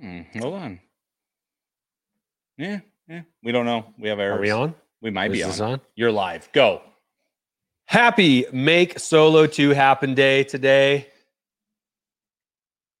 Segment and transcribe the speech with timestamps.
[0.00, 0.80] Hmm, hold on.
[2.58, 3.22] Yeah, yeah.
[3.42, 3.86] We don't know.
[3.98, 4.38] We have errors.
[4.38, 4.74] Are we on?
[5.00, 5.72] We might Is be this on.
[5.74, 5.80] on?
[5.96, 6.48] You're live.
[6.52, 6.82] Go.
[7.86, 11.08] Happy Make Solo 2 Happen Day today.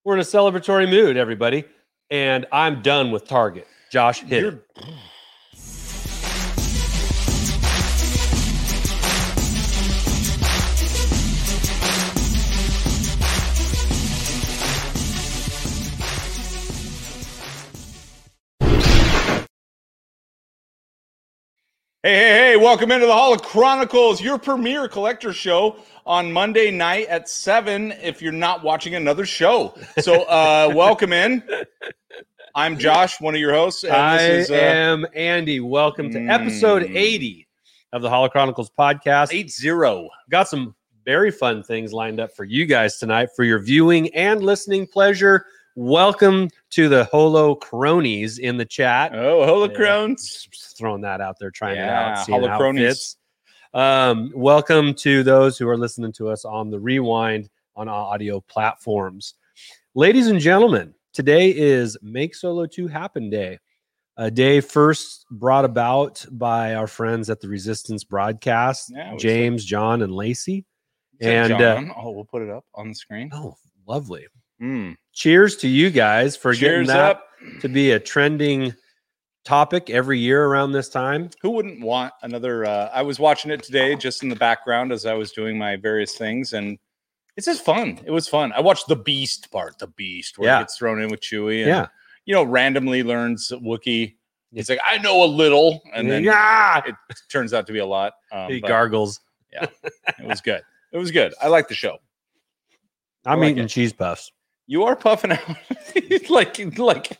[0.04, 1.64] We're in a celebratory mood, everybody.
[2.10, 3.66] And I'm done with Target.
[3.90, 4.62] Josh, hit
[22.04, 27.06] Hey, hey, hey, welcome into the Holo Chronicles, your premier collector show on Monday night
[27.06, 29.72] at 7 if you're not watching another show.
[30.00, 31.44] So, uh, welcome in.
[32.56, 33.84] I'm Josh, one of your hosts.
[33.84, 35.60] And I this is uh, am Andy.
[35.60, 36.96] Welcome to episode Mm.
[36.96, 37.48] 80
[37.92, 39.28] of the Holo Chronicles podcast.
[39.32, 40.08] 8 0.
[40.28, 44.42] Got some very fun things lined up for you guys tonight for your viewing and
[44.42, 45.46] listening pleasure.
[45.74, 49.14] Welcome to the Holo Cronies in the chat.
[49.14, 50.46] Oh, holocrons.
[50.50, 53.16] Just throwing that out there, trying it out, Holo cronies.
[53.72, 59.32] Um, welcome to those who are listening to us on the rewind on audio platforms.
[59.94, 63.58] Ladies and gentlemen, today is Make Solo 2 Happen Day,
[64.18, 70.02] a day first brought about by our friends at the Resistance Broadcast, Yeah, James, John,
[70.02, 70.66] and Lacey.
[71.22, 73.30] And, uh, oh, we'll put it up on the screen.
[73.32, 74.26] Oh, lovely.
[74.60, 74.96] Mm.
[75.12, 77.28] Cheers to you guys for getting that up.
[77.60, 78.74] to be a trending
[79.44, 81.28] topic every year around this time.
[81.42, 82.64] Who wouldn't want another?
[82.64, 85.76] Uh, I was watching it today just in the background as I was doing my
[85.76, 86.78] various things, and
[87.36, 88.00] it's just fun.
[88.06, 88.52] It was fun.
[88.52, 90.58] I watched the Beast part, the Beast, where Yeah.
[90.58, 91.86] he gets thrown in with Chewie, and Yeah.
[92.24, 94.16] you know, randomly learns Wookiee.
[94.54, 96.94] It's like I know a little, and then yeah, it
[97.30, 98.14] turns out to be a lot.
[98.30, 99.20] Um, he but gargles.
[99.52, 99.66] Yeah,
[100.18, 100.62] it was good.
[100.92, 101.34] It was good.
[101.42, 101.98] I like the show.
[103.26, 103.68] I'm like eating it.
[103.68, 104.30] cheese puffs.
[104.72, 105.56] You are puffing out,
[106.30, 107.18] like like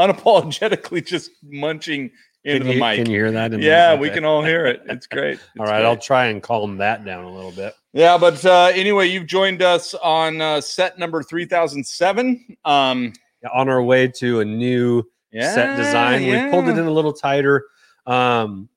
[0.00, 2.10] unapologetically, just munching
[2.44, 2.96] into the mic.
[2.96, 3.52] can you hear that?
[3.52, 4.14] in the- yeah, we okay.
[4.14, 4.80] can all hear it.
[4.86, 5.38] It's great.
[5.58, 5.84] All It's right, great.
[5.84, 7.74] I'll try and calm that down a little bit.
[7.92, 12.56] Yeah, but uh, anyway, you've joined us on uh, set number 3007.
[12.64, 13.12] Um,
[13.52, 15.02] On our way to a new
[15.32, 17.66] yeah, set design, we pulled it in a little tighter.
[18.06, 18.70] Um,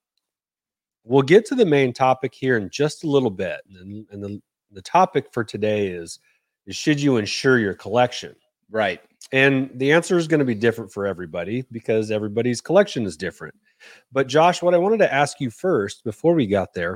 [1.06, 4.42] we'll get to the main topic here in just a little bit, and, and the
[4.72, 6.20] the topic for today is
[6.66, 8.36] is should you insure your collection?
[8.70, 9.02] Right.
[9.32, 13.56] And the answer is going to be different for everybody because everybody's collection is different.
[14.12, 16.96] But Josh, what I wanted to ask you first before we got there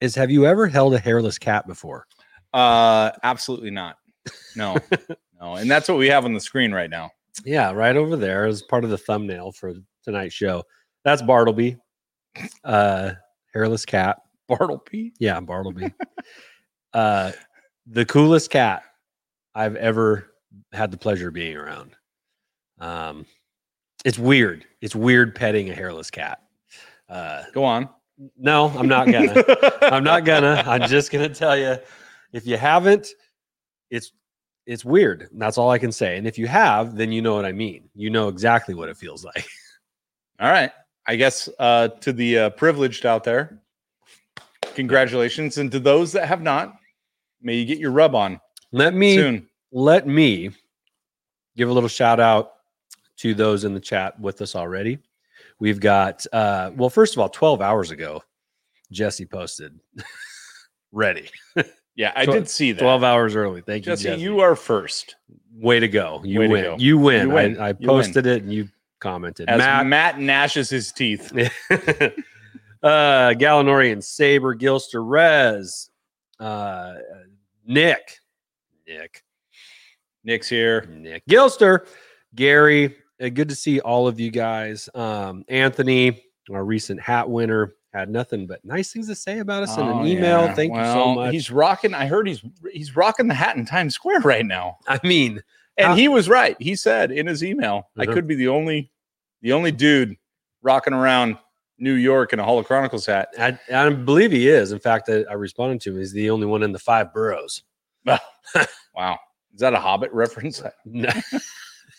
[0.00, 0.16] is: Mm.
[0.16, 2.06] Have you ever held a hairless cat before?
[2.52, 3.96] Uh, absolutely not.
[4.54, 4.76] No,
[5.40, 5.54] no.
[5.56, 7.10] And that's what we have on the screen right now.
[7.44, 10.64] Yeah, right over there as part of the thumbnail for tonight's show.
[11.04, 11.76] That's Bartleby,
[12.64, 13.12] uh,
[13.52, 14.18] hairless cat.
[14.48, 15.12] Bartleby.
[15.18, 15.92] Yeah, Bartleby.
[16.94, 17.32] uh,
[17.86, 18.82] the coolest cat
[19.54, 20.32] I've ever
[20.72, 21.96] had the pleasure of being around.
[22.78, 23.26] Um,
[24.04, 24.64] it's weird.
[24.80, 26.42] It's weird petting a hairless cat.
[27.08, 27.88] Uh, Go on.
[28.36, 29.44] no, I'm not gonna.
[29.82, 30.62] I'm not gonna.
[30.66, 31.76] I'm just gonna tell you,
[32.32, 33.08] if you haven't,
[33.90, 34.12] it's
[34.66, 35.28] it's weird.
[35.32, 36.16] That's all I can say.
[36.16, 37.88] And if you have, then you know what I mean.
[37.94, 39.46] You know exactly what it feels like.
[40.40, 40.72] All right.
[41.06, 43.62] I guess uh, to the uh, privileged out there,
[44.74, 45.58] congratulations.
[45.58, 46.76] And to those that have not,
[47.42, 48.40] may you get your rub on
[48.72, 49.48] Let me soon.
[49.72, 50.50] let me
[51.56, 52.52] give a little shout out
[53.18, 54.98] to those in the chat with us already.
[55.58, 58.22] We've got uh well, first of all, 12 hours ago,
[58.92, 59.78] Jesse posted
[60.92, 61.30] ready.
[61.94, 62.80] Yeah, I Tw- did see that.
[62.80, 63.62] 12 hours early.
[63.62, 64.22] Thank Jesse, you, Jesse.
[64.22, 65.16] you are first.
[65.54, 66.20] way to go.
[66.24, 66.64] You Way win.
[66.64, 66.76] go.
[66.78, 67.28] You win.
[67.28, 67.58] You win.
[67.58, 67.88] I, I You win.
[67.88, 68.68] posted it and you
[69.00, 69.48] commented.
[69.48, 71.32] As Matt, Matt, gnashes his teeth.
[71.70, 75.88] uh Gallinorian, Saber, Gilster, Rez,
[76.40, 76.94] uh
[77.66, 78.18] Nick,
[78.86, 79.22] Nick,
[80.24, 80.86] Nick's here.
[80.90, 81.86] Nick Gilster,
[82.34, 82.96] Gary.
[83.20, 84.88] uh, good to see all of you guys.
[84.94, 89.76] Um, Anthony, our recent hat winner, had nothing but nice things to say about us
[89.76, 90.42] in Oh, an email.
[90.42, 90.54] yeah.
[90.54, 91.32] Thank you so much.
[91.32, 91.94] He's rocking.
[91.94, 92.42] I heard he's
[92.72, 95.42] he's rocking the hat in Times Square right now, I mean,
[95.76, 96.56] and How- he was right.
[96.60, 98.12] He said in his email, "I Uh-huh.
[98.12, 98.92] could be the only
[99.42, 100.16] the only dude
[100.62, 101.38] rocking around
[101.78, 104.72] New York in a Holo Chronicles hat." I, I believe he is.
[104.72, 105.98] In fact, I, I responded to him.
[105.98, 107.62] He's the only one in the five boroughs.
[108.04, 109.18] wow,
[109.54, 110.62] is that a Hobbit reference?
[110.84, 111.10] No,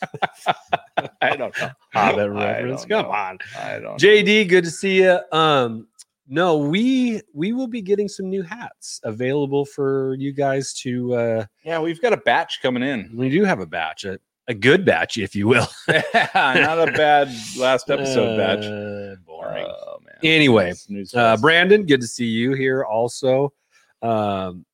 [1.21, 1.69] I don't know.
[1.93, 2.85] Hobbit I reference.
[2.85, 3.11] Come know.
[3.11, 3.37] on.
[3.59, 3.83] I don't.
[3.83, 3.95] know.
[3.95, 5.19] JD, good to see you.
[5.31, 5.87] Um,
[6.27, 11.13] no, we we will be getting some new hats available for you guys to.
[11.13, 13.11] uh Yeah, we've got a batch coming in.
[13.15, 15.67] We do have a batch, a, a good batch, if you will.
[15.87, 18.65] Not a bad last episode batch.
[18.65, 19.65] Uh, boring.
[19.67, 20.15] Oh man.
[20.23, 20.73] Anyway,
[21.13, 21.37] Uh.
[21.37, 22.83] Brandon, good to see you here.
[22.83, 23.53] Also,
[24.01, 24.65] um,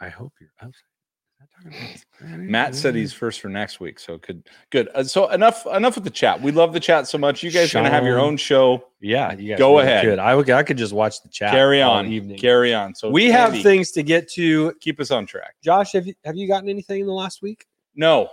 [0.00, 0.50] I hope you're.
[0.62, 4.88] oh, is that Matt said he's first for next week, so could good.
[4.94, 6.40] Uh, so enough enough with the chat.
[6.40, 7.42] We love the chat so much.
[7.42, 8.84] You guys are gonna have your own show.
[9.00, 10.04] Yeah, you guys Go really ahead.
[10.04, 10.18] Could.
[10.18, 10.50] I would.
[10.50, 11.52] I could just watch the chat.
[11.52, 12.38] Carry on, evening.
[12.38, 12.94] carry on.
[12.96, 14.72] So we have things to get to.
[14.80, 15.54] keep us on track.
[15.62, 17.66] Josh, have you have you gotten anything in the last week?
[17.94, 18.30] No,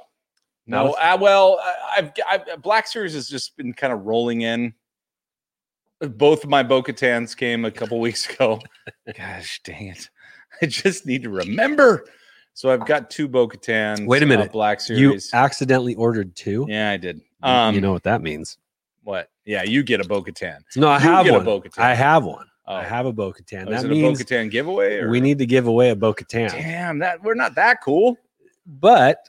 [0.65, 0.93] no.
[0.93, 1.59] Uh, well,
[1.95, 4.73] I've, I've Black Series has just been kind of rolling in.
[5.99, 8.59] Both of my Bo-Katans came a couple weeks ago.
[9.17, 10.09] Gosh dang it!
[10.61, 12.05] I just need to remember.
[12.53, 14.01] So I've got two Bo-Katans.
[14.01, 14.51] Wait a uh, minute.
[14.51, 15.33] Black You Series.
[15.33, 16.65] accidentally ordered two.
[16.69, 17.17] yeah, I did.
[17.17, 18.57] You- Um, you know what that means?
[19.03, 19.29] what?
[19.45, 20.59] Yeah, you get a Bo-Katan.
[20.75, 21.45] No, I you have a one.
[21.45, 21.79] Bo-Katan.
[21.79, 22.45] I have one.
[22.67, 22.75] Oh.
[22.75, 23.67] I have a Bo-Katan.
[23.67, 24.99] Oh, is that it a means Bo-Katan giveaway?
[24.99, 25.09] Or?
[25.09, 26.51] we need to give away a Bo-Katan.
[26.51, 28.17] Damn, that we're not that cool.
[28.67, 29.27] But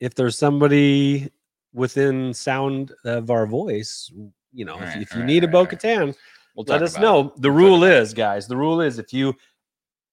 [0.00, 1.30] if there's somebody
[1.72, 4.10] within sound of our voice,
[4.52, 6.14] you know, if, Alright, if you need a alright, Bo-Katan,
[6.56, 7.28] We'll let us know.
[7.28, 7.42] it.
[7.42, 7.92] The We'll rule it.
[7.92, 9.34] is, guys, the rule is if you,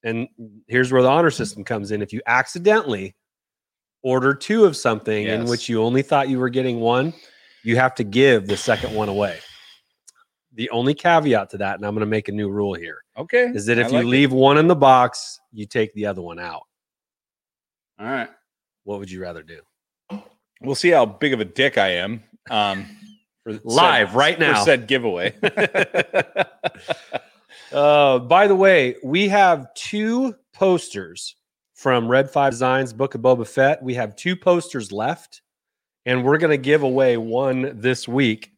[0.04, 0.28] and
[0.68, 2.02] here's where the honor system comes in.
[2.04, 3.16] If you accidentally
[4.04, 7.14] order two of something in which you only thought you were getting one,
[7.64, 9.40] you have to give the second one away.
[10.54, 13.46] The only caveat to that, and I'm going to make a new rule here, Okay.
[13.56, 14.10] is that if you like it.
[14.10, 16.62] leave one in the box, you take the other one out.
[18.00, 18.30] all right,
[18.84, 19.62] What would you rather do?
[20.62, 22.24] We'll see how big of a dick I am.
[22.50, 22.86] Um,
[23.44, 24.64] for said- Live right for now.
[24.64, 25.34] said giveaway.
[27.72, 31.36] Uh, by the way, we have two posters
[31.74, 33.84] from Red Five Designs Book of Boba Fett.
[33.84, 35.42] We have two posters left,
[36.06, 38.52] and we're going to give away one this week.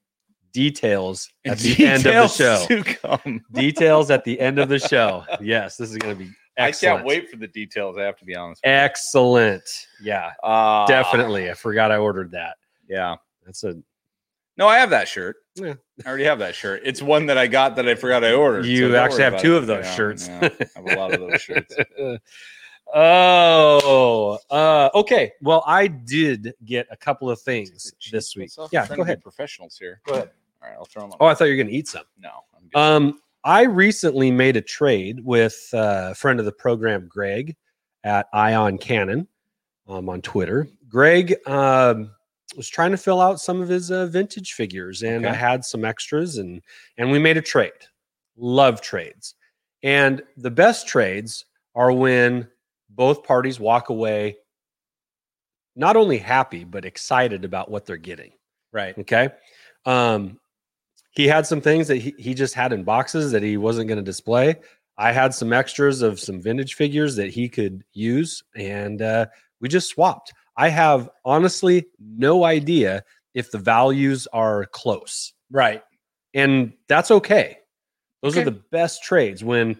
[0.53, 3.29] Details at the end of the show.
[3.51, 5.23] Details at the end of the show.
[5.41, 7.97] Yes, this is going to be I can't wait for the details.
[7.97, 8.61] I have to be honest.
[8.63, 9.63] Excellent.
[10.01, 11.49] Yeah, Uh, definitely.
[11.51, 12.57] I forgot I ordered that.
[12.87, 13.15] Yeah.
[13.45, 13.75] That's a
[14.57, 15.37] No, I have that shirt.
[15.55, 15.73] Yeah.
[16.05, 16.81] I already have that shirt.
[16.83, 18.65] It's one that I got that I forgot I ordered.
[18.65, 19.59] You don't actually have two it.
[19.59, 20.27] of those Yeah, shirts.
[20.27, 20.39] yeah.
[20.41, 21.75] I have a lot of those shirts.
[22.93, 25.31] oh, uh, okay.
[25.41, 28.45] Well, I did get a couple of things this week.
[28.45, 29.21] Myself, Yeah, go ahead.
[29.21, 30.01] Professionals here.
[30.05, 30.31] Go ahead.
[30.61, 31.17] All right, I'll throw them up.
[31.19, 32.03] Oh, I thought you were going to eat some.
[32.19, 32.79] no, I'm good.
[32.79, 37.55] Um, I recently made a trade with uh, a friend of the program, Greg,
[38.03, 39.25] at Ion Cannon
[39.87, 40.67] um, on Twitter.
[40.89, 42.11] Greg um,
[42.57, 45.85] was trying to fill out some of his uh, vintage figures, and I had some
[45.85, 46.61] extras, and
[46.97, 47.71] and we made a trade.
[48.35, 49.35] Love trades,
[49.81, 52.49] and the best trades are when
[52.89, 54.35] both parties walk away
[55.73, 58.33] not only happy but excited about what they're getting.
[58.73, 58.97] right.
[58.97, 59.29] Okay.
[59.85, 60.37] Um,
[61.17, 63.97] he had some things that he, he just had in boxes that he wasn't going
[63.97, 64.55] to display.
[64.99, 69.25] I had some extras of some vintage figures that he could use, and uh,
[69.59, 70.31] we just swapped.
[70.55, 73.03] I have honestly no idea
[73.33, 75.81] if the values are close, Right.
[76.35, 77.57] and that's okay.
[78.21, 79.75] Those are the best trades when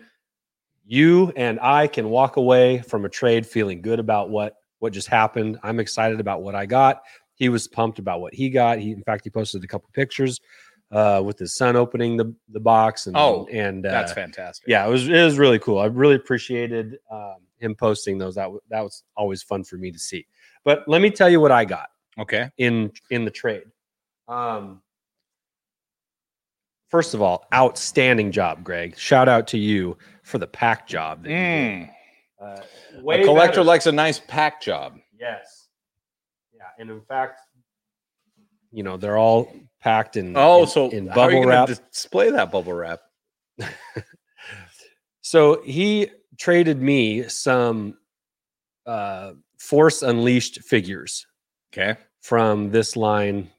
[0.86, 5.08] you and I can walk away from a trade feeling good about what what just
[5.08, 5.60] happened.
[5.64, 7.02] I'm excited about what I got.
[7.36, 8.80] He was pumped about what he got.
[8.80, 10.40] He, in fact, he posted a couple pictures
[10.92, 13.08] uh, with his son opening the the box.
[13.08, 14.68] And Oh, and uh, That's fantastic.
[14.68, 15.80] yeah, it was it was really cool.
[15.80, 18.36] I really appreciated um, him posting those.
[18.36, 20.26] That w- that was always fun for me to see.
[20.64, 21.90] But let me tell you what I got
[22.20, 22.50] Okay.
[22.58, 23.66] in in the trade.
[24.28, 24.82] Um,
[26.90, 28.98] first of all, outstanding job, Greg.
[28.98, 31.24] Shout out to you for the pack job.
[31.24, 31.90] That you did.
[31.90, 31.90] Mm.
[32.40, 32.62] Uh,
[33.12, 33.64] A collector better.
[33.64, 34.98] likes a nice pack job.
[35.20, 35.68] yes,
[36.56, 37.42] yeah, and in fact,
[38.72, 41.68] you know they're all packed in Oh, in- so in how are you bubble gonna
[41.68, 41.68] wrap.
[41.92, 43.02] display that bubble wrap?
[45.22, 47.98] So he traded me some
[48.86, 51.28] uh, Force Unleashed figures
[51.74, 52.00] Okay.
[52.22, 53.50] from this line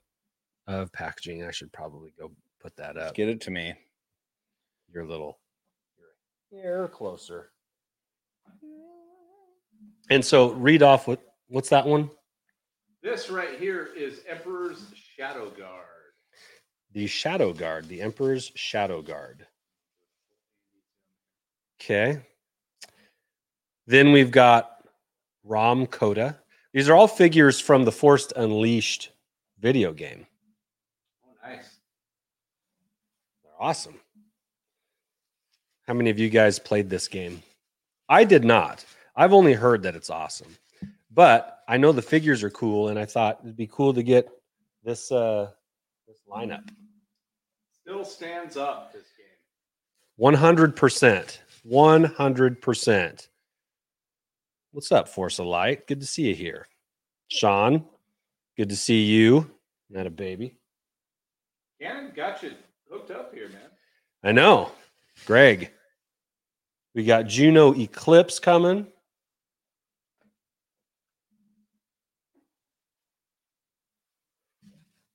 [0.66, 1.44] of packaging.
[1.44, 3.14] I should probably go put that up.
[3.14, 3.74] Get it to me.
[4.90, 5.38] your little
[6.50, 7.50] your hair closer.
[10.08, 12.10] And so read off what what's that one?
[13.02, 15.84] This right here is Emperor's Shadow Guard.
[16.92, 19.46] The Shadow Guard, the Emperor's Shadow Guard.
[21.80, 22.20] Okay.
[23.86, 24.84] Then we've got
[25.46, 26.36] Rahm Kota.
[26.72, 29.10] These are all figures from the Force Unleashed
[29.60, 30.26] video game.
[31.24, 31.78] Oh, nice.
[33.42, 33.98] They're awesome.
[35.86, 37.42] How many of you guys played this game?
[38.08, 38.84] I did not.
[39.16, 40.56] I've only heard that it's awesome.
[41.10, 44.28] But I know the figures are cool and I thought it'd be cool to get
[44.84, 45.50] this uh
[46.08, 46.66] this lineup.
[47.82, 49.26] Still stands up this game.
[50.18, 51.38] 100%.
[51.70, 53.28] 100%.
[54.72, 55.86] What's up, Force of Light?
[55.86, 56.66] Good to see you here.
[57.28, 57.84] Sean,
[58.56, 59.50] good to see you.
[59.90, 60.56] Not a baby.
[61.80, 62.52] Cannon got you
[62.90, 63.60] hooked up here, man.
[64.24, 64.72] I know.
[65.26, 65.70] Greg.
[66.94, 68.86] We got Juno Eclipse coming.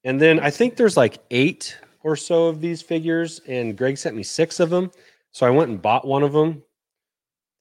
[0.04, 4.16] And then I think there's like eight or so of these figures, and Greg sent
[4.16, 4.92] me six of them.
[5.32, 6.62] So I went and bought one of them.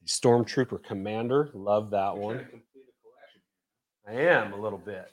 [0.01, 1.49] The Stormtrooper Commander.
[1.53, 2.45] Love that one.
[4.07, 5.09] I am a little bit.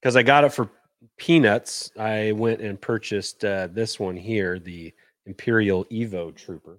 [0.00, 0.70] Because I got it for
[1.16, 4.92] peanuts, I went and purchased uh, this one here, the
[5.26, 6.78] Imperial Evo Trooper.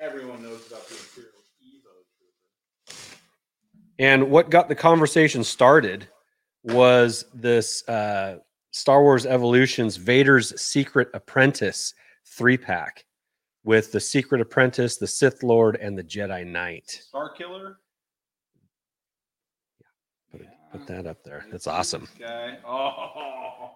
[0.00, 1.27] Everyone knows about the Imperial.
[3.98, 6.08] And what got the conversation started
[6.62, 8.38] was this uh,
[8.70, 11.94] Star Wars Evolutions Vader's Secret Apprentice
[12.26, 13.04] three pack
[13.64, 17.02] with the Secret Apprentice, the Sith Lord, and the Jedi Knight.
[17.12, 17.74] Starkiller.
[20.30, 21.44] Put, it- put that up there.
[21.50, 22.08] That's awesome.
[22.18, 22.58] Guy.
[22.66, 22.70] Oh.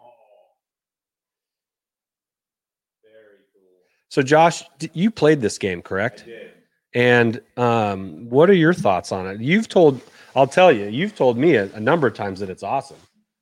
[3.02, 3.62] Very cool.
[4.08, 4.62] So, Josh,
[4.92, 6.22] you played this game, correct?
[6.22, 6.50] I did.
[6.94, 9.40] And um, what are your thoughts on it?
[9.40, 10.00] You've told,
[10.36, 12.98] I'll tell you, you've told me a, a number of times that it's awesome.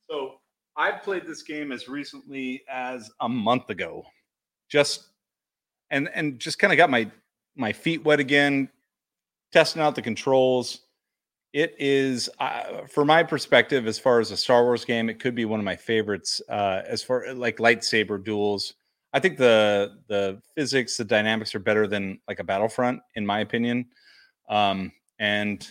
[0.08, 0.34] So
[0.76, 4.04] I played this game as recently as a month ago,
[4.68, 5.08] just
[5.90, 7.10] and and just kind of got my
[7.56, 8.68] my feet wet again,
[9.52, 10.82] testing out the controls.
[11.52, 15.34] It is, uh, for my perspective, as far as a Star Wars game, it could
[15.34, 16.40] be one of my favorites.
[16.48, 18.74] Uh, as far like lightsaber duels,
[19.12, 23.40] I think the the physics, the dynamics are better than like a Battlefront, in my
[23.40, 23.86] opinion.
[24.48, 25.68] Um, and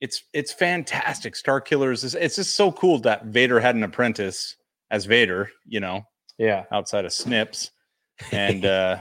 [0.00, 1.34] it's it's fantastic.
[1.34, 4.56] Starkiller's is it's just so cool that Vader had an apprentice
[4.90, 6.02] as Vader, you know,
[6.38, 6.64] Yeah.
[6.70, 7.70] outside of Snips,
[8.30, 8.98] and uh,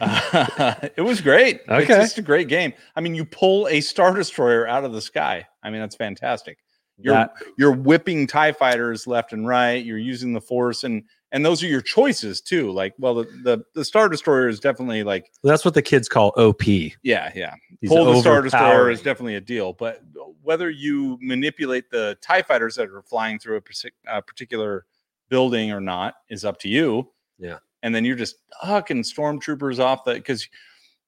[0.00, 1.56] it was great.
[1.56, 1.86] It's Okay.
[2.00, 2.72] just a great game.
[2.94, 5.46] I mean, you pull a Star Destroyer out of the sky.
[5.62, 6.58] I mean, that's fantastic.
[6.98, 9.84] You're That- you're whipping Tie fighters left and right.
[9.84, 12.70] You're using the Force, and and those are your choices too.
[12.70, 16.32] Like, well, the the, the Star Destroyer is definitely like, that's what the kids call
[16.36, 16.66] OP.
[16.66, 16.92] yeah,
[17.34, 17.54] yeah.
[17.80, 19.72] He's pull the Star Destroyer is definitely a deal.
[19.72, 20.02] But
[20.42, 24.86] whether you manipulate the TIE fighters that are flying through a partic- uh, particular
[25.28, 27.10] building or not is up to you.
[27.38, 27.58] Yeah.
[27.82, 30.48] And then you're just hucking stormtroopers off the because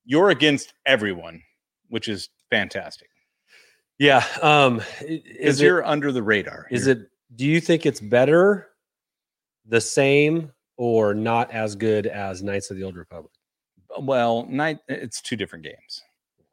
[0.05, 1.43] you're against everyone,
[1.89, 3.09] which is fantastic.
[3.99, 4.25] Yeah.
[4.43, 6.67] Um, is you're under the radar.
[6.71, 8.69] is You're- it, do you think it's better,
[9.69, 13.33] the same, or not as good as Knights of the Old Republic?
[14.01, 16.03] well, night it's two different games.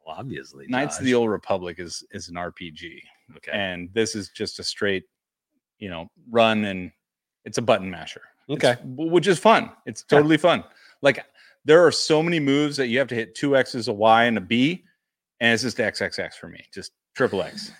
[0.04, 0.66] Well, obviously.
[0.68, 3.00] Knights of the Old Republic is is an RPG.
[3.36, 3.50] Okay.
[3.52, 5.04] And this is just a straight,
[5.78, 6.90] you know, run and
[7.44, 8.22] it's a button masher.
[8.48, 8.76] Okay.
[8.80, 9.70] w- which is fun.
[9.84, 10.18] It's Yeah.
[10.18, 10.64] totally fun.
[11.02, 11.24] Like
[11.64, 14.38] there are so many moves that you have to hit two X's, a Y, and
[14.38, 14.84] a B,
[15.40, 17.70] and it's just XXX for me, just triple X.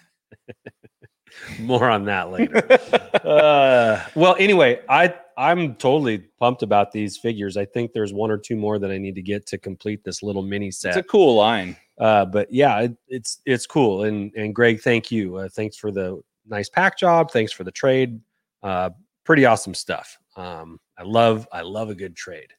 [1.61, 2.67] More on that later.
[3.27, 7.57] uh, well, anyway, I I'm totally pumped about these figures.
[7.57, 10.23] I think there's one or two more that I need to get to complete this
[10.23, 10.91] little mini set.
[10.91, 11.77] it's a cool line.
[11.99, 14.05] Uh, but yeah, it, it's it's cool.
[14.05, 15.37] And and Greg, thank you.
[15.37, 17.31] Uh, thanks for the nice pack job.
[17.31, 18.21] Thanks for the trade.
[18.63, 18.91] Uh,
[19.25, 20.19] pretty awesome stuff.
[20.37, 22.53] Um, I love I love a good trade.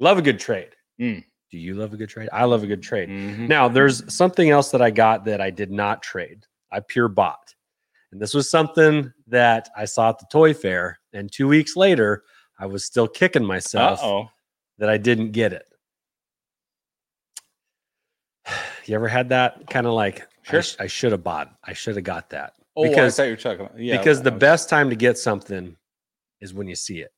[0.00, 0.70] Love a good trade.
[1.00, 1.24] Mm.
[1.50, 2.28] Do you love a good trade?
[2.32, 3.08] I love a good trade.
[3.10, 3.46] Mhm.
[3.48, 6.44] Now, there's something else that I got that I did not trade.
[6.70, 7.54] I pure bought.
[8.10, 10.98] And this was something that I saw at the toy fair.
[11.12, 12.22] And two weeks later,
[12.58, 14.28] I was still kicking myself Uh-oh.
[14.78, 15.66] that I didn't get it.
[18.86, 20.58] You ever had that kind of like, Sure.
[20.58, 22.54] I, sh- I should have bought, I should have got that.
[22.74, 23.96] Oh, because I thought you were talking about yeah.
[23.96, 25.76] because the was- best time to get something
[26.40, 27.12] is when you see it,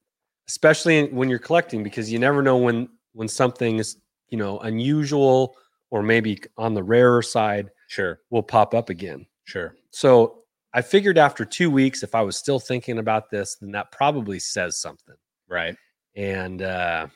[0.46, 3.96] especially when you're collecting, because you never know when when something is
[4.28, 5.56] you know unusual
[5.90, 9.24] or maybe on the rarer side Sure, will pop up again.
[9.44, 9.74] sure.
[9.90, 10.43] So
[10.74, 14.38] I figured after two weeks, if I was still thinking about this, then that probably
[14.38, 15.14] says something.
[15.48, 15.76] Right.
[16.16, 17.06] And uh,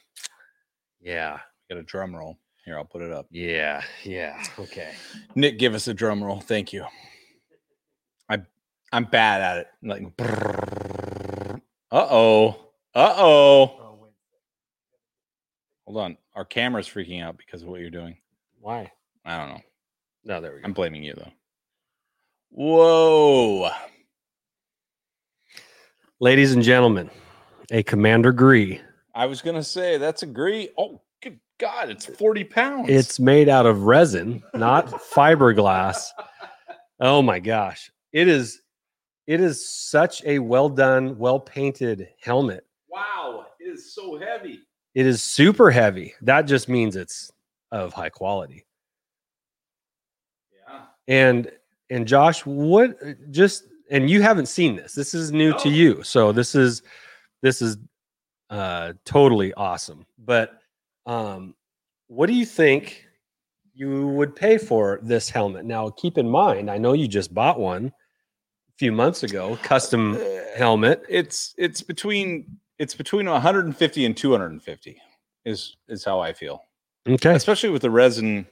[1.00, 1.38] yeah,
[1.68, 2.38] Got a drum roll.
[2.64, 3.26] Here, I'll put it up.
[3.30, 4.42] yeah, yeah.
[4.58, 4.92] Okay.
[5.34, 6.40] Nick, give us a drum roll.
[6.40, 6.84] Thank you.
[8.28, 8.38] I
[8.92, 9.66] I'm bad at it.
[9.82, 10.02] Like
[11.90, 12.48] uh oh.
[12.94, 14.08] Uh oh.
[15.86, 16.16] Hold on.
[16.34, 18.16] Our camera's freaking out because of what you're doing.
[18.60, 18.90] Why?
[19.24, 19.60] I don't know.
[20.24, 20.64] No, there we go.
[20.64, 21.32] I'm blaming you though.
[22.50, 23.71] Whoa.
[26.21, 27.11] Ladies and gentlemen,
[27.71, 28.81] a Commander Gree.
[29.14, 30.73] I was gonna say that's a great.
[30.78, 32.88] Oh, good God, it's 40 pounds.
[32.88, 36.09] It's made out of resin, not fiberglass.
[37.00, 37.90] Oh my gosh.
[38.12, 38.62] It is
[39.26, 42.64] it is such a well done, well painted helmet.
[42.90, 44.61] wow, it is so heavy.
[44.95, 46.14] It is super heavy.
[46.23, 47.31] That just means it's
[47.71, 48.64] of high quality.
[50.67, 50.81] Yeah.
[51.07, 51.52] And
[51.90, 52.99] and Josh, what
[53.30, 54.95] just and you haven't seen this.
[54.95, 56.02] This is new to you.
[56.02, 56.83] So this is
[57.42, 57.78] this is
[58.50, 60.07] uh totally awesome.
[60.18, 60.59] But
[61.07, 61.54] um
[62.09, 63.07] what do you think
[63.78, 65.64] you would pay for this helmet.
[65.64, 70.14] Now, keep in mind, I know you just bought one a few months ago, custom
[70.16, 71.04] Uh, helmet.
[71.09, 75.00] It's it's between it's between 150 and 250
[75.45, 76.61] is is how I feel.
[77.09, 77.35] Okay.
[77.35, 78.47] Especially with the resin.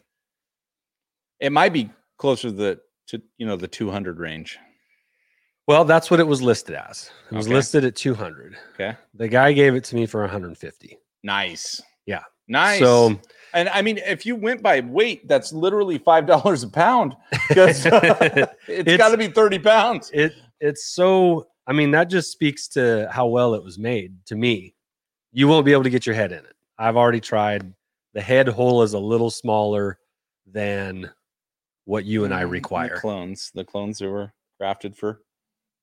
[1.41, 4.59] It might be closer to the to you know the 200 range.
[5.67, 7.11] Well, that's what it was listed as.
[7.31, 7.55] It was Okay.
[7.57, 8.57] listed at 200.
[8.75, 8.97] Okay.
[9.15, 10.97] The guy gave it to me for 150.
[11.25, 11.83] Nice.
[12.07, 12.23] Yeah.
[12.49, 12.79] Nice.
[12.79, 13.19] So
[13.53, 17.17] and I mean, if you went by weight, that's literally five dollars a pound.
[17.53, 20.11] 'cause, uh, it's It's- got to be 30 pounds.
[20.15, 24.37] it it's so I mean that just speaks to how well it was made to
[24.37, 24.75] me.
[25.33, 26.55] You won't be able to get your head in it.
[26.79, 27.73] I've already tried.
[28.15, 29.99] The head hole is a little smaller
[30.47, 31.11] than
[31.87, 32.95] what you and I Mm, require.
[32.97, 35.23] The clones, the clones that were crafted for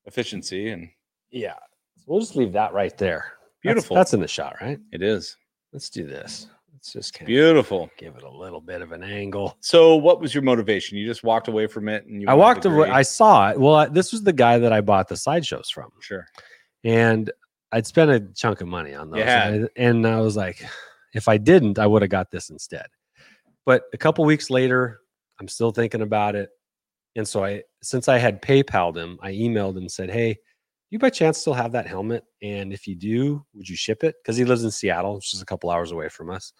[0.06, 0.88] efficiency, and
[1.30, 1.54] Yeah.
[2.06, 3.32] We'll just leave that right there.
[3.62, 3.96] Beautiful.
[3.96, 4.78] That's, in the shot, right?
[4.92, 5.36] it is
[5.72, 6.46] Let's do this.
[6.72, 7.90] Let's just kind beautiful.
[7.96, 9.56] give it a little bit of an angle.
[9.60, 10.98] So, what was your motivation?
[10.98, 12.90] You just walked away from it, and you I walked away.
[12.90, 13.58] I saw it.
[13.58, 16.26] Well, I, this was the guy that I bought the sideshows from, sure.
[16.84, 17.32] and
[17.72, 19.20] I'd spent a chunk of money on those.
[19.20, 19.48] Yeah.
[19.48, 20.62] and, I, and I was like,
[21.14, 22.86] if I didn't, I would have got this instead.
[23.64, 25.00] But a couple weeks later,
[25.40, 26.50] I'm still thinking about it,
[27.16, 30.36] and so I, since I had PayPal'd him, I emailed and said, "Hey,
[30.90, 32.24] you by chance still have that helmet?
[32.42, 34.14] And if you do, would you ship it?
[34.22, 36.52] Because he lives in Seattle, which is a couple hours away from us."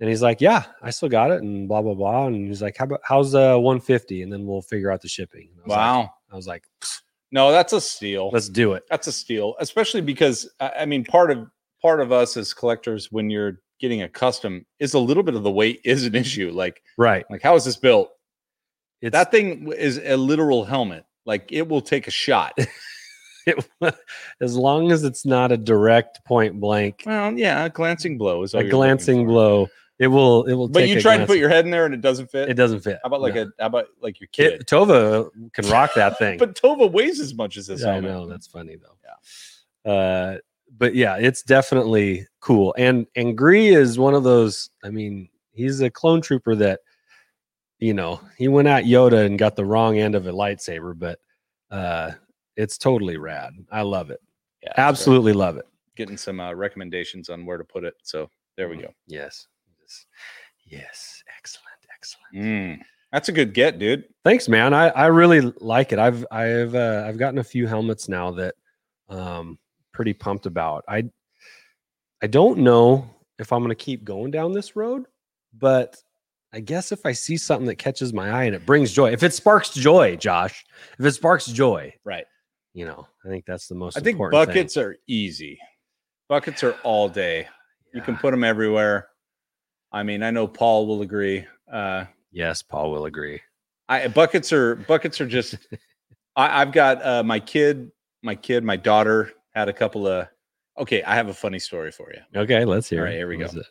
[0.00, 2.26] And he's like, "Yeah, I still got it," and blah blah blah.
[2.26, 5.50] And he's like, "How about how's uh 150?" And then we'll figure out the shipping.
[5.58, 6.10] I was like- Wow.
[6.32, 6.64] I was like,
[7.32, 8.30] no, that's a steal.
[8.32, 11.46] "Let's do it." That's a steal, especially because I I mean, part of
[11.82, 15.42] part of us as collectors, when you're getting a custom, is a little bit of
[15.42, 16.50] the weight is an issue.
[16.52, 17.24] Like, Right.
[17.30, 18.10] like how is this built?
[19.00, 21.04] It's that thing is a literal helmet.
[21.24, 22.52] Like, it will take a shot.
[23.46, 23.64] it,
[24.40, 28.54] as long as it's not a direct point blank, well, yeah, a glancing blow is
[28.54, 29.68] a glancing blow.
[29.98, 30.44] It will.
[30.44, 30.68] It will.
[30.68, 32.48] But you try to put your head in there and it doesn't fit.
[32.48, 32.98] It doesn't fit.
[33.02, 33.42] How about like No.
[33.42, 34.54] a how about like your kid?
[34.54, 36.38] It, Tova can rock that thing.
[36.38, 38.96] but Tova weighs as much as this Yeah, I know that's funny though.
[39.84, 39.92] Yeah.
[39.92, 40.38] Uh,
[40.78, 42.74] but yeah, it's definitely cool.
[42.78, 44.70] And and Gree is one of those.
[44.84, 46.80] I mean, he's a clone trooper that,
[47.78, 51.18] you know, he went at Yoda and got the wrong end of a lightsaber, but
[51.70, 52.12] uh,
[52.56, 53.52] it's totally rad.
[53.70, 54.20] I love it.
[54.62, 54.72] Yeah.
[54.76, 55.66] Absolutely love it.
[55.96, 57.94] Getting some uh, recommendations on where to put it.
[58.02, 58.88] So there we Mm, go.
[59.06, 59.46] Yes.
[59.80, 60.06] Yes.
[60.64, 61.22] Yes.
[61.38, 61.66] Excellent.
[61.94, 62.34] Excellent.
[62.34, 64.04] Mm, that's a good get, dude.
[64.24, 64.72] Thanks, man.
[64.72, 65.98] I, I really like it.
[65.98, 68.54] I've I've uh, I've gotten a few helmets now that
[69.08, 69.58] um
[69.92, 70.84] pretty pumped about.
[70.88, 71.04] I
[72.22, 75.06] I don't know if I'm gonna keep going down this road,
[75.56, 75.96] but
[76.52, 79.22] I guess if I see something that catches my eye and it brings joy, if
[79.22, 80.64] it sparks joy, Josh,
[80.98, 82.24] if it sparks joy, Right.
[82.74, 83.96] you know, I think that's the most.
[83.96, 84.54] I think important thing.
[84.56, 85.58] buckets are easy.
[86.28, 87.48] Buckets are all day.
[87.94, 89.08] You can put them everywhere.
[89.92, 91.44] I mean, I know Paul will agree.
[91.70, 93.40] Uh, Yes, Paul will agree.
[93.88, 95.56] I buckets are buckets are just.
[96.36, 97.90] I, I've got uh, my kid,
[98.22, 100.26] my kid, my daughter had a couple of.
[100.78, 102.40] Okay, I have a funny story for you.
[102.40, 103.00] Okay, let's hear.
[103.00, 103.10] All it.
[103.10, 103.62] right, here we What go.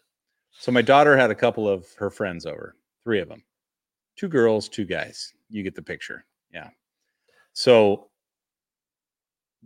[0.52, 3.44] So my daughter had a couple of her friends over, three of them,
[4.16, 5.34] two girls, two guys.
[5.50, 6.26] You get the picture.
[6.54, 6.70] Yeah.
[7.54, 8.10] So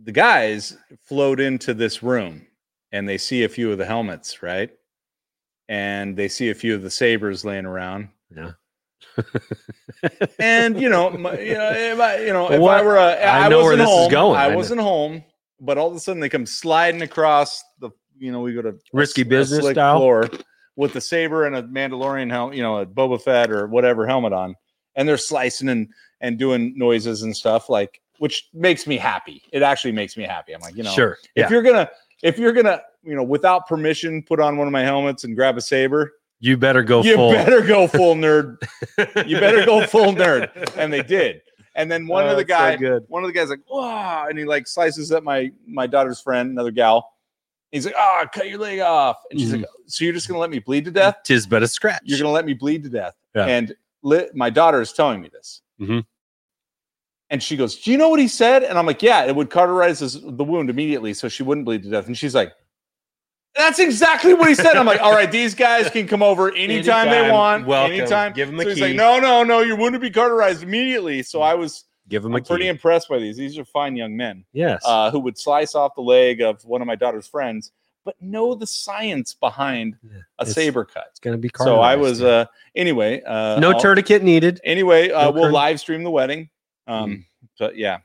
[0.02, 2.46] the guys float into this room
[2.92, 4.70] and they see a few of the helmets, right?
[5.68, 8.08] And they see a few of the sabers laying around.
[8.34, 8.52] Yeah.
[10.38, 13.46] And you know, my, you know, if I, you know, if I were, a, I
[13.46, 14.36] I, know where wasn't this is going.
[14.36, 15.24] I I wasn't home,
[15.64, 18.76] but all of a sudden they come sliding across the, you know, we go to
[18.92, 19.98] Risky a business slick style?
[19.98, 20.28] floor
[20.76, 24.32] with the saber and a Mandalorian helmet, you know, a Boba Fett or whatever helmet
[24.32, 24.54] on,
[24.96, 25.88] and they're slicing and
[26.20, 29.42] and doing noises and stuff like, which makes me happy.
[29.52, 30.52] It actually makes me happy.
[30.54, 31.18] I'm like, you know, sure.
[31.34, 31.90] if you're gonna
[32.22, 35.56] if you're gonna you know without permission put on one of my helmets and grab
[35.56, 37.32] a saber You better go you full.
[37.32, 38.56] better go full nerd
[39.26, 41.42] you better go full nerd and they did
[41.74, 44.38] and then one Oh, of the it's so one of the guys like wow and
[44.38, 47.12] he like slices up my my daughter's friend another gal
[47.72, 49.58] he's like ah cut your leg off and she's Mhm.
[49.62, 52.02] like so you're just gonna let me bleed to death Tis but a scratch.
[52.04, 53.46] you're gonna let me bleed to death Yeah.
[53.46, 56.04] and li- my daughter is telling me this Mhm.
[57.30, 59.50] and she goes do you know what he said and i'm like yeah it would
[59.50, 62.52] cauterize this, the wound immediately so she wouldn't bleed to death and she's like
[63.56, 64.76] that's exactly what he said.
[64.76, 67.32] I'm like, all right, these guys can come over anytime, they Anytime.
[67.32, 67.66] want.
[67.66, 67.92] Welcome.
[67.96, 68.32] Anytime.
[68.32, 68.84] Give 'em a so he's key.
[68.84, 71.22] like, no, no, no, you wouldn't be cauterized immediately.
[71.22, 72.68] So I was Give him a pretty key.
[72.68, 73.36] impressed by these.
[73.36, 74.82] These are fine young men yes.
[74.84, 77.70] uh, who would slice off the leg of one of my daughter's friends,
[78.04, 80.18] but know the science behind Yeah.
[80.38, 81.06] a It's- saber cut.
[81.10, 81.50] it's gonna be.
[81.56, 82.28] So I was yeah.
[82.28, 82.44] uh
[82.76, 83.22] anyway.
[83.22, 84.60] Uh, no I'll- tourniquet needed.
[84.64, 86.50] Anyway, uh, No we'll cur- live stream the wedding.
[86.86, 87.24] Um,
[87.58, 87.98] but yeah.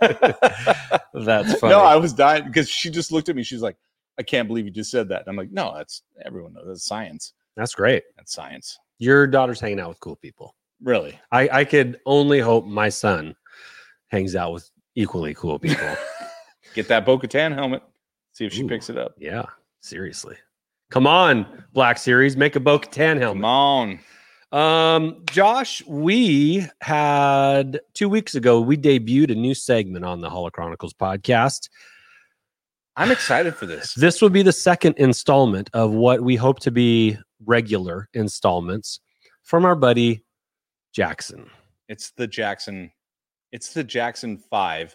[1.14, 1.72] That's funny.
[1.72, 3.42] no, I was dying because she just looked at me.
[3.42, 3.76] She's like,
[4.18, 6.84] "I can't believe you just said that." And I'm like, "No, that's everyone knows that's
[6.84, 8.04] science." That's great.
[8.16, 8.78] That's science.
[8.98, 10.54] Your daughter's hanging out with cool people.
[10.82, 11.18] Really.
[11.30, 13.36] I, I could only hope my son
[14.08, 15.94] hangs out with equally cool people.
[16.74, 17.82] Get that Bo Katan helmet.
[18.32, 18.68] See if she Ooh.
[18.68, 19.14] picks it up.
[19.18, 19.44] yeah,
[19.80, 20.36] seriously.
[20.90, 23.20] Come on, Black Series, make a Bo Katan helmet.
[23.20, 23.44] Come helmet.
[23.44, 24.00] on.
[24.52, 30.50] Um, Josh, we had two weeks ago, we debuted a new segment on the Holo
[30.50, 31.70] Chronicles podcast.
[32.94, 33.94] I'm excited for this.
[33.94, 39.00] This will be the second installment of what we hope to be regular installments
[39.42, 40.22] from our buddy
[40.92, 41.48] Jackson.
[41.88, 42.92] It's the Jackson.
[43.50, 44.94] It's the Jackson Five.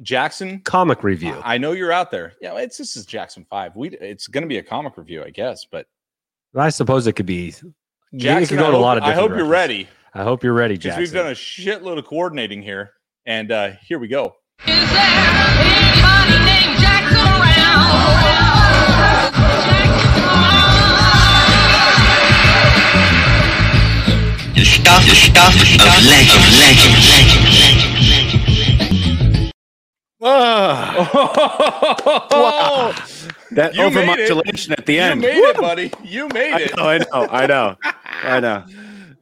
[0.00, 0.60] Jackson.
[0.60, 1.38] Comic review.
[1.44, 2.32] I know you're out there.
[2.40, 3.76] Yeah, it's this is Jackson Five.
[3.76, 5.66] We it's going to be a comic review, I guess.
[5.70, 5.86] But
[6.54, 7.54] I suppose it could be.
[8.16, 9.02] Jackson, it could go I in a hope, lot of.
[9.04, 11.00] I Different hope you're ready I hope you're ready, Jackson.
[11.02, 12.92] we've done a shitload of coordinating here,
[13.26, 14.34] and uh here we go.
[14.66, 14.76] Is there
[15.60, 18.16] anybody named Jackson around?
[18.96, 20.96] Jackson
[24.54, 25.60] The stuff, the stuff of
[26.08, 29.52] legend, legend, legend, legend, legend.
[30.22, 30.96] Ah,
[33.52, 35.22] that You overmodulation at the you end.
[35.22, 35.92] You made it, buddy.
[36.02, 36.74] You made I it.
[36.76, 37.76] know, I know, I know,
[38.26, 38.64] I know.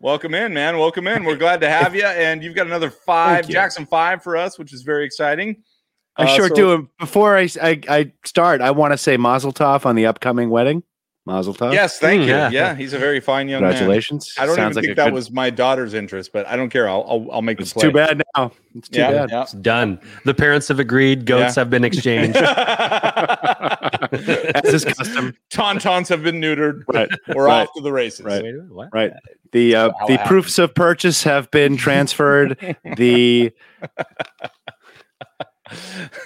[0.01, 0.79] Welcome in, man.
[0.79, 1.25] Welcome in.
[1.25, 2.05] We're glad to have you.
[2.05, 5.62] And you've got another five, Jackson Five for us, which is very exciting.
[6.17, 6.88] I Uh, sure so- do.
[6.99, 10.83] Before I, I, I start, I want to say Mazel Tov on the upcoming wedding.
[11.27, 11.73] Mazel Tov.
[11.73, 12.31] Yes, thank Mm, you.
[12.33, 12.51] yeah.
[12.51, 12.75] Yeah.
[12.75, 13.71] he's a very fine young man.
[13.71, 14.35] Congratulations.
[14.39, 16.69] I don't Sounds even like think that good- was my daughter's interest, but I don't
[16.69, 16.87] care.
[16.89, 17.89] I'll I'll, I'll make It's the play.
[17.89, 18.53] too bad now.
[18.75, 19.31] It's too yeah, bad.
[19.31, 19.43] yeah.
[19.43, 19.99] It's done.
[20.27, 21.25] The parents have agreed.
[21.25, 21.63] Goats Yeah.
[21.63, 22.37] have been exchanged.
[24.13, 25.35] As is custom.
[25.51, 26.83] Tauntauns have been neutered.
[26.93, 27.09] Right.
[27.35, 27.63] We're Right.
[27.67, 28.21] off to the races.
[28.25, 28.43] Right.
[28.43, 28.89] Wait what?
[28.93, 29.13] Right.
[29.53, 32.77] The uh, the it proofs of purchase have been transferred.
[32.97, 33.53] the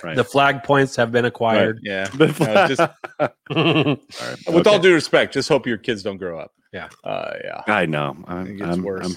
[0.03, 0.16] right.
[0.16, 1.81] The flag points have been acquired.
[1.83, 2.09] Yeah.
[2.09, 4.37] The No, just Sorry.
[4.57, 6.53] with all due respect, just hope your kids don't grow up.
[6.72, 6.88] Yeah.
[7.05, 7.62] Uh, yeah.
[7.66, 8.16] I know.
[8.27, 9.07] I'm, gets I'm, worse.
[9.07, 9.16] I'm,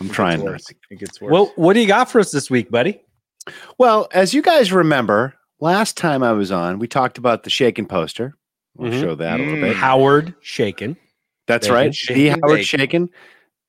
[0.00, 0.38] I'm It trying.
[0.38, 0.64] not worse.
[0.66, 0.74] to.
[0.90, 1.32] It gets worse.
[1.32, 3.00] well, what do you got for us this week, buddy?
[3.78, 7.88] Well, as you guys remember, last time I was on, we talked about the Chaykin
[7.88, 8.34] poster.
[8.76, 9.00] We'll Mhm.
[9.00, 9.60] show that a little Mm.
[9.68, 9.76] bit.
[9.76, 10.96] Howard Chaykin.
[11.46, 11.74] That's Bacon.
[11.74, 11.90] right.
[11.92, 12.80] Chaykin the Howard bacon.
[12.80, 13.08] Chaykin,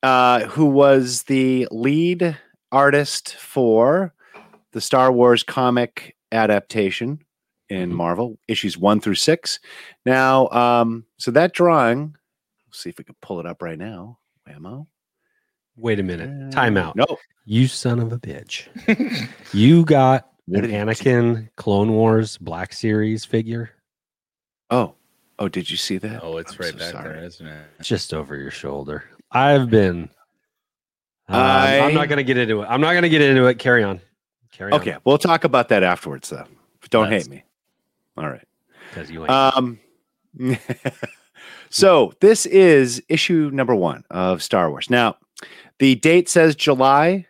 [0.03, 2.37] uh, who was the lead
[2.71, 4.13] artist for
[4.71, 7.19] the Star Wars comic adaptation
[7.69, 7.95] in Mhm.
[7.95, 9.59] Marvel, issues one through six.
[10.05, 12.15] Now, um, so that drawing,
[12.67, 14.17] let's see if we can pull it up right now.
[14.47, 14.87] Whammo.
[15.75, 16.51] Wait a minute.
[16.51, 16.95] Time out.
[16.95, 17.05] No.
[17.45, 18.67] You son of a bitch.
[19.53, 23.71] you got Where an Anakin Clone Wars Black Series figure
[24.71, 24.93] Oh,
[25.39, 26.21] oh, did you see that?
[26.23, 27.13] oh, it's I'm right so back sorry.
[27.15, 27.65] there, isn't it?
[27.81, 29.03] just over your shoulder.
[29.31, 30.09] I've been.
[31.27, 32.65] Um, I'm not going to get into it.
[32.67, 33.57] I'm not going to get into it.
[33.59, 34.01] Carry on.
[34.59, 34.81] Carry on.
[34.81, 36.43] Okay, we'll talk about that afterwards, though.
[36.89, 37.43] Don't Let's- hate me.
[38.17, 38.45] All right.
[38.89, 39.29] Because you ain't.
[39.29, 39.79] Um,
[41.69, 44.89] so this is issue number one of Star Wars.
[44.89, 45.15] Now,
[45.77, 47.25] the date says July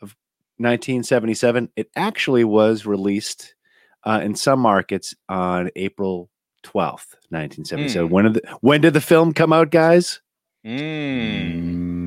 [0.00, 0.16] of
[0.56, 1.68] 1977.
[1.76, 3.54] It actually was released
[4.02, 6.30] uh, in some markets on April
[6.64, 8.08] 12th, 1977.
[8.08, 8.12] Hmm.
[8.12, 10.20] When did the, when did the film come out, guys?
[10.66, 11.62] Mm.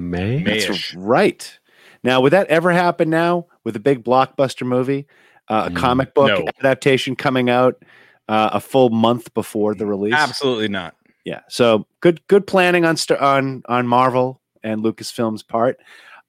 [0.10, 0.44] May.
[0.44, 1.60] May- That's right.
[2.04, 5.06] Now, would that ever happen now with a big blockbuster movie,
[5.50, 6.46] uh, a Mm, comic book no.
[6.60, 7.84] adaptation coming out
[8.30, 10.14] uh, a full month before the release?
[10.14, 10.96] Absolutely not.
[11.26, 11.42] Yeah.
[11.50, 15.80] So good, good planning on st- on on Marvel and Lucasfilm's part.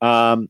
[0.01, 0.49] Um,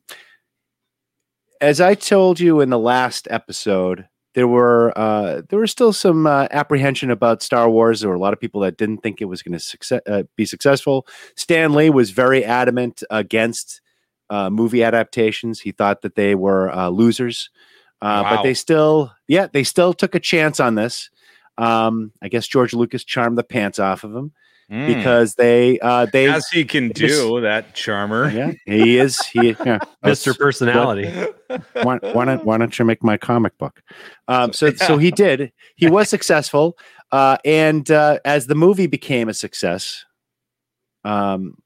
[1.60, 6.26] as I told you in the last episode, there were uh, there were still some
[6.26, 8.00] uh, apprehension about Star Wars.
[8.00, 10.24] There were a lot of people that didn't think it was going to success- uh,
[10.36, 11.06] be successful.
[11.36, 13.80] Stan Lee was very adamant against
[14.30, 15.60] uh, movie adaptations.
[15.60, 17.50] He thought that they were uh, losers,
[18.02, 18.36] uh, Wow.
[18.36, 21.10] but they still, yeah, they still took a chance on this.
[21.58, 24.32] Um, I guess George Lucas charmed the pants off of him
[24.68, 24.88] Mm.
[24.88, 28.28] because they uh, they as he can do that charmer.
[28.30, 30.36] yeah he is he yeah, Mr.
[30.36, 31.08] Personality.
[31.84, 33.80] why, why not why don't you make my comic book
[34.26, 36.76] um so so he did he was successful
[37.12, 40.04] uh and uh as the movie became a success
[41.04, 41.56] um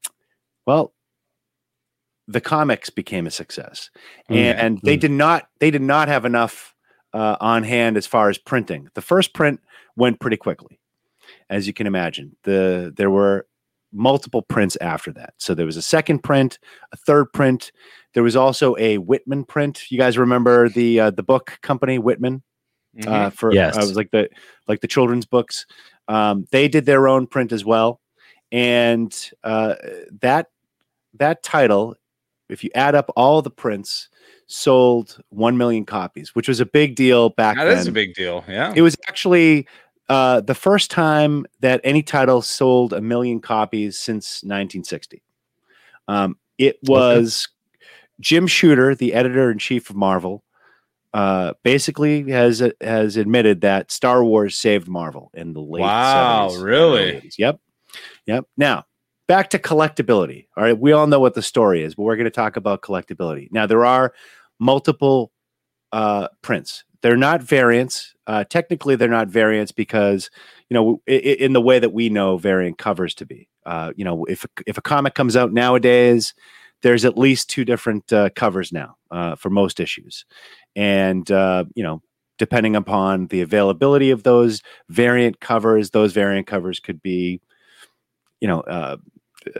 [0.67, 0.93] well
[2.27, 3.89] the comics became a success
[4.29, 4.53] Okay.
[4.53, 5.01] and they Mm.
[5.01, 6.73] did not they did not have enough
[7.13, 9.59] uh, on hand as far as printing the first print
[9.95, 10.79] went pretty quickly
[11.49, 13.47] as you can imagine the there were
[13.91, 16.57] multiple prints after that so there was a second print
[16.93, 17.71] a third print
[18.13, 22.41] there was also a whitman print you guys remember the uh, the book company whitman
[22.97, 23.07] Mhm.
[23.07, 23.75] uh, for Yes.
[23.77, 24.29] uh, was like the
[24.67, 25.65] like the children's books.
[26.09, 28.01] Um, they did their own print as well,
[28.51, 29.13] and
[29.45, 29.75] uh,
[30.21, 30.47] that
[31.17, 31.95] that title,
[32.51, 34.09] if you add up all the prints,
[34.47, 37.77] sold one million copies, which was a big deal back that then.
[37.77, 38.43] is a big deal.
[38.47, 38.73] Yeah.
[38.75, 39.67] It was actually
[40.09, 45.23] uh, the first time that any title sold a million copies since 1960.
[46.07, 47.47] Um, it was
[48.19, 50.43] Jim Shooter, the editor in chief of Marvel,
[51.13, 56.55] uh, basically has has admitted that Star Wars saved Marvel in the late Wow, 70s
[56.55, 57.11] and really?
[57.13, 57.37] 80s.
[57.37, 57.59] Yep,
[58.25, 58.45] yep.
[58.57, 58.85] Now
[59.31, 60.47] back to collectability.
[60.57, 62.81] All right, we all know what the story is, but we're going to talk about
[62.81, 63.47] collectability.
[63.49, 64.13] Now there are
[64.59, 65.31] multiple
[65.93, 66.83] uh, prints.
[67.01, 68.13] They're not variants.
[68.27, 70.29] Uh, technically, they're not variants because
[70.69, 73.47] you know i- i- in the way that we know variant covers to be.
[73.65, 76.33] Uh, you know, if if a comic comes out nowadays,
[76.81, 80.25] there's at least two different uh, covers now uh, for most issues,
[80.75, 82.01] and uh, you know,
[82.37, 87.39] depending upon the availability of those variant covers, those variant covers could be,
[88.41, 88.97] you know, uh,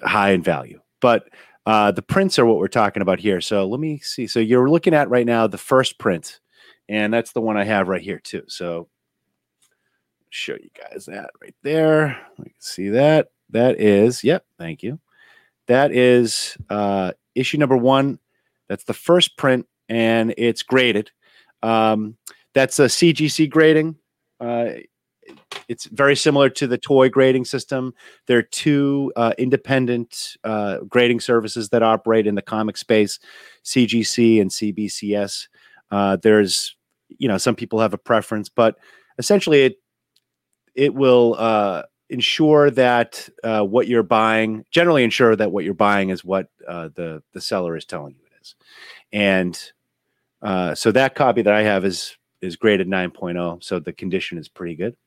[0.04, 0.82] high in value.
[1.00, 1.30] But
[1.65, 3.41] uh, the prints are what we're talking about here.
[3.41, 4.28] So let me see.
[4.28, 6.39] So you're looking at right now the first print,
[6.89, 8.44] and that's the one I have right here too.
[8.48, 8.88] So
[10.30, 12.17] show you guys that right there.
[12.38, 13.30] Can see that.
[13.50, 15.00] That is, yep, thank you.
[15.67, 18.17] That is uh, issue number one.
[18.67, 21.12] That's the first print, and it's graded.
[21.62, 22.17] Um,
[22.54, 23.98] that's a CGC grading.
[24.39, 24.70] Uh,
[25.72, 27.94] it's very similar to the toy grading system.
[28.28, 33.20] There are two uh, independent uh, grading services that operate in the comic space
[33.64, 35.48] CGC and CBCS.
[35.90, 36.76] Uh, there's,
[37.08, 38.76] you know, some people have a preference, but
[39.18, 39.76] essentially it
[40.76, 46.10] it will uh, ensure that uh, what you're buying, generally ensure that what you're buying
[46.10, 48.56] is what uh, the the seller is telling you it is,
[49.14, 54.50] and so that copy that I have is is graded 9.0, so the condition is
[54.50, 54.98] pretty good.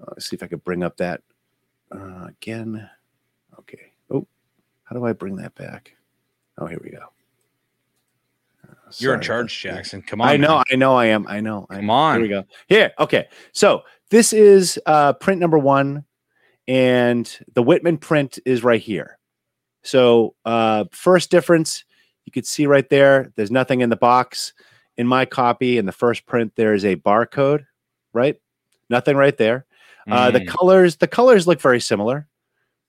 [0.00, 1.20] Uh, let's see if I could bring up that
[1.92, 2.88] uh, again.
[3.58, 3.92] Okay.
[4.10, 4.26] Oh,
[4.84, 5.94] how do I bring that back?
[6.58, 7.04] Oh, here we go.
[8.68, 9.60] Uh, You're in charge.
[9.60, 10.02] Jackson.
[10.02, 10.28] Come on.
[10.28, 10.64] I know, man.
[10.70, 11.26] I know, I am.
[11.28, 11.66] I know.
[11.70, 11.92] I Come know.
[11.92, 12.14] on.
[12.14, 12.44] Here we go.
[12.68, 12.92] Here.
[12.98, 13.28] Okay.
[13.52, 16.04] So this is uh, print number one,
[16.68, 19.18] and the Whitman print is right here.
[19.82, 21.84] So uh, first difference,
[22.24, 23.32] you could see right there.
[23.36, 24.52] There's nothing in the box.
[24.96, 27.64] In my copy, in the first print, there is a barcode.
[28.12, 28.38] Right.
[28.90, 29.64] Nothing right there.
[30.08, 30.48] Uh, the Mm.
[30.48, 32.28] colors, the colors look very similar.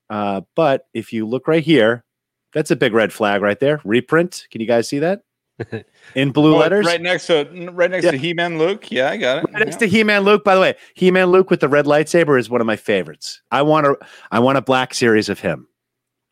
[0.10, 2.04] Uh, but if you look right here,
[2.54, 3.80] that's a big red flag right there.
[3.84, 4.48] Reprint.
[4.52, 5.22] Can you guys see that?
[6.16, 6.86] In blue Oh, letters.
[6.86, 8.12] right next to right next Yeah.
[8.12, 8.92] to He-Man Luke.
[8.92, 9.52] Yeah, I got it.
[9.54, 10.44] Right next to He-Man Luke.
[10.44, 13.42] By the way, He-Man Luke with the red lightsaber is one of my favorites.
[13.52, 13.96] I want a
[14.32, 15.68] I want a black series of him.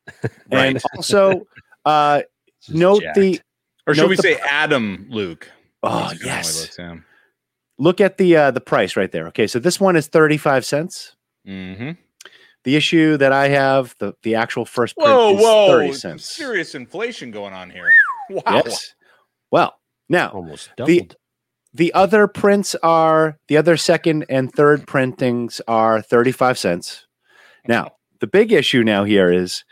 [0.52, 1.46] And also
[1.86, 2.24] uh
[2.70, 3.16] note jacked.
[3.18, 3.40] the
[3.88, 5.48] or should we say pr- Adam Luke?
[5.84, 6.62] oh That's kinda how yes.
[6.62, 6.96] looks, yeah.
[7.80, 9.28] Look at the uh the price right there.
[9.30, 11.16] Okay, so this one is 35 cents.
[11.48, 11.98] Mhm.
[12.66, 15.68] The issue that I have, the the actual first print Whoa, is whoa!
[15.70, 16.26] 30 cents.
[16.26, 17.90] Serious inflation going on here.
[18.32, 18.62] Wow.
[18.64, 18.94] Yes.
[19.50, 19.74] Well,
[20.08, 21.10] now almost The- doubled.
[21.10, 21.16] the
[21.74, 27.08] the other prints are the other second and third printings are 35 cents.
[27.68, 29.64] Now, the big issue now here is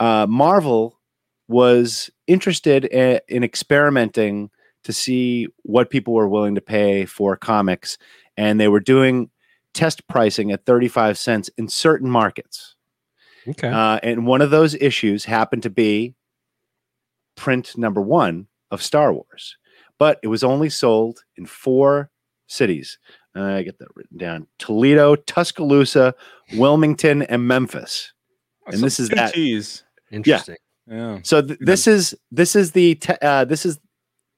[0.00, 0.98] uh, Marvel
[1.46, 4.50] was interested i- in experimenting
[4.84, 7.98] to see what people were willing to pay for comics,
[8.36, 9.30] and they were doing
[9.74, 12.74] test pricing at 35 cents in certain markets.
[13.48, 13.68] okay.
[13.68, 16.14] Uh, and one of those issues happened to be
[17.36, 19.56] print number one of Star Wars,
[19.98, 22.10] but it was only sold in four
[22.46, 22.98] cities.
[23.36, 26.14] Uh, I get that written down: Toledo, Tuscaloosa,
[26.54, 28.12] Wilmington, and Memphis.
[28.66, 29.84] That's and this is good that- cheese.
[30.10, 30.56] Interesting.
[30.88, 31.20] Yeah.
[31.22, 33.78] So th- this is this is the te- uh, this is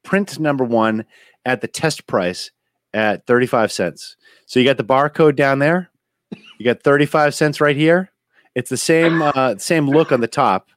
[0.03, 1.05] print number one
[1.45, 2.51] at the test price
[2.95, 4.17] at thirty five cents.
[4.47, 5.91] So you got the barcode down there.
[6.59, 8.11] You got thirty five cents right here.
[8.55, 10.69] It's the same uh, same look on the top.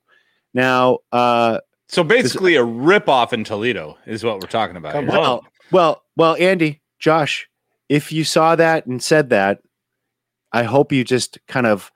[0.53, 4.93] Now, uh, So basically, a ripoff in Toledo is what we're talking about.
[4.93, 7.49] Come well, well, well, Andy, Josh,
[7.89, 9.61] if you saw that and said that,
[10.51, 11.91] I hope you just kind of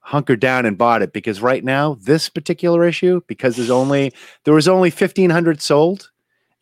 [0.00, 4.12] hunkered down and bought it because right now this particular issue, because there's only
[4.44, 6.10] there was only fifteen hundred sold,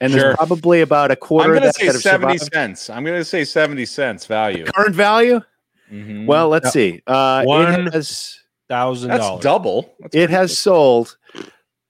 [0.05, 0.21] and Sure.
[0.23, 2.53] there's probably about a I'm quarter of going to that say 70 survived.
[2.55, 2.91] cents.
[2.91, 4.65] I'm going to say 70 cents value.
[4.67, 5.41] Current value?
[5.93, 6.27] Mhm.
[6.27, 6.71] Well, let's Yeah.
[6.71, 7.03] see.
[7.07, 8.39] Uh, it has
[8.69, 9.95] Thousand that's double.
[10.01, 11.17] That's it has sold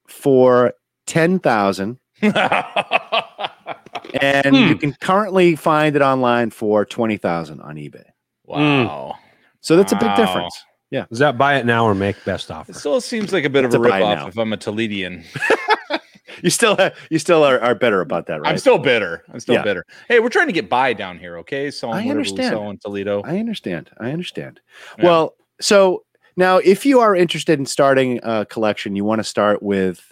[0.09, 0.75] for
[1.07, 2.37] ten thousand, pretty-
[4.21, 4.79] and you Hmm.
[4.79, 8.03] can currently find it online for twenty thousand on eBay.
[8.45, 9.15] wow.
[9.61, 10.53] So that's a big difference.
[10.91, 11.07] Yeah.
[11.13, 12.73] Is that buy it now or make best offer?
[12.73, 15.25] It still seems like a bit of a a buy ripoff if I'm a Toledean.
[16.43, 16.77] You still
[17.11, 18.51] you still are, are better about that, right?
[18.51, 19.25] I'm still bitter.
[19.33, 19.63] I'm still Yeah.
[19.63, 19.85] bitter.
[20.09, 21.71] Hey, we're trying to get by down here, okay?
[21.71, 22.53] So I understand.
[22.53, 23.23] sell in Toledo.
[23.25, 23.91] I understand.
[24.01, 24.61] I understand.
[24.99, 25.05] Yeah.
[25.05, 26.05] Well, so
[26.37, 30.03] now if you are interested in starting a collection, you want to start with,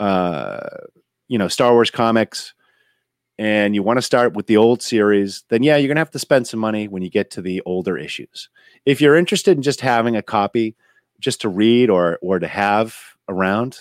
[0.00, 0.60] uh,
[1.28, 2.52] you know, Star Wars comics.
[3.36, 6.10] and you want to start with the old series, then yeah, you're going to have
[6.12, 8.48] to spend some money when you get to the older issues.
[8.86, 10.76] If you're interested in just having a copy
[11.18, 12.96] just to read or or to have
[13.28, 13.80] around,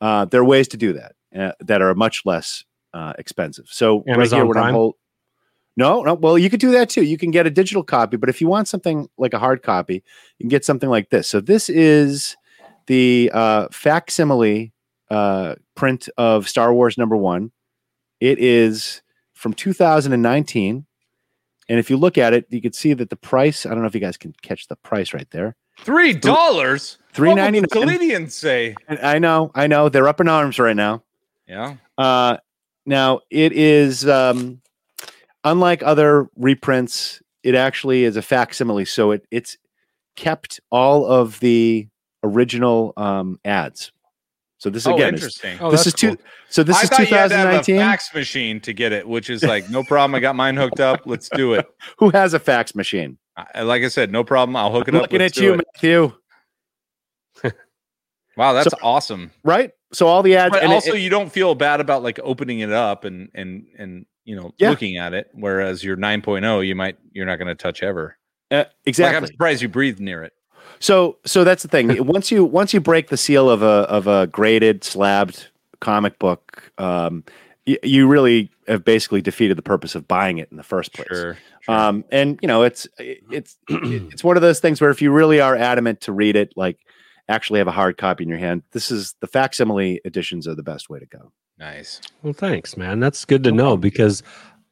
[0.00, 3.66] uh, there are ways to do that uh, that are much less uh, expensive.
[3.68, 4.74] So right Amazon here, when I'm Prime?
[4.74, 4.94] hold-
[5.76, 7.02] no, no, well, you could do that too.
[7.02, 10.04] You can get a digital copy, but if you want something like a hard copy,
[10.38, 11.26] you can get something like this.
[11.26, 12.36] So this is
[12.86, 14.72] the uh, facsimile
[15.10, 17.50] uh, print of Star Wars number one.
[18.20, 19.02] It is
[19.34, 20.86] from 2019.
[21.68, 23.86] And if you look at it, you can see that the price, I don't know
[23.86, 25.56] if you guys can catch the price right there.
[25.80, 26.98] Three dollars.
[27.12, 27.88] Three What ninety would the nine.
[27.88, 28.74] Canadians say?
[28.88, 29.88] I know, I know.
[29.88, 31.02] They're up in arms right now.
[31.46, 31.76] Yeah.
[31.96, 32.38] Uh,
[32.86, 34.60] now it is um,
[35.44, 37.20] unlike other reprints.
[37.42, 39.56] It actually is a facsimile, so it it's
[40.16, 41.86] kept all of the
[42.22, 43.92] original um, ads.
[44.58, 45.58] So this Oh, again is interesting.
[45.60, 46.16] Oh, this that's is two.
[46.16, 46.24] cool.
[46.48, 47.76] So this I is thought you have a 2019.
[47.78, 50.14] fax machine to get it, which is like no problem.
[50.14, 51.02] I got mine hooked up.
[51.04, 51.66] Let's do it.
[51.98, 53.18] Who has a fax machine?
[53.36, 54.54] I, like I said, no problem.
[54.56, 55.02] I'll hook it I'm up.
[55.02, 55.60] looking Let's at you, it.
[55.74, 56.12] Matthew.
[58.36, 59.30] Wow, that's So- awesome.
[59.44, 59.70] Right.
[59.92, 60.52] So all the ads.
[60.52, 63.66] But it- also, it- you don't feel bad about like opening it up and and
[63.78, 64.70] and you know Yeah.
[64.70, 65.28] looking at it.
[65.34, 68.16] Whereas your 9.0, you might you're not going to touch ever.
[68.50, 69.26] uh, Like, I'm exactly.
[69.28, 70.32] surprised you breathed near it.
[70.80, 72.04] So so that's the thing.
[72.06, 75.46] once you once you break the seal of a of a graded slabbed
[75.80, 77.22] comic book, um,
[77.68, 81.06] y- you really have basically defeated the purpose of buying it in the first place.
[81.08, 81.38] Sure.
[81.64, 81.74] Sure.
[81.74, 85.40] Um, and you know, it's it's it's one of those things where if you really
[85.40, 86.78] are adamant to read it, like
[87.28, 90.62] actually have a hard copy in your hand, this is the facsimile editions are the
[90.62, 91.32] best way to go.
[91.58, 92.00] nice.
[92.22, 92.98] Well, thanks, man.
[93.00, 94.22] That's good to know because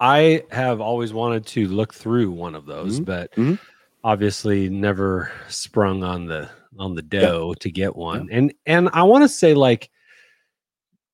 [0.00, 3.05] I have always wanted to look through one of those, Mhm.
[3.05, 3.59] but Mhm.
[4.05, 8.28] obviously never sprung on the on the dough to get one.
[8.33, 9.90] And and I want to say like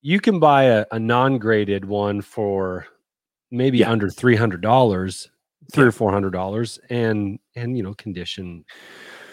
[0.02, 2.86] you can buy a, a non-graded one for
[3.50, 3.90] maybe Yeah.
[3.90, 5.28] under three hundred dollars,
[5.72, 8.64] three or four hundred dollars, and and you know condition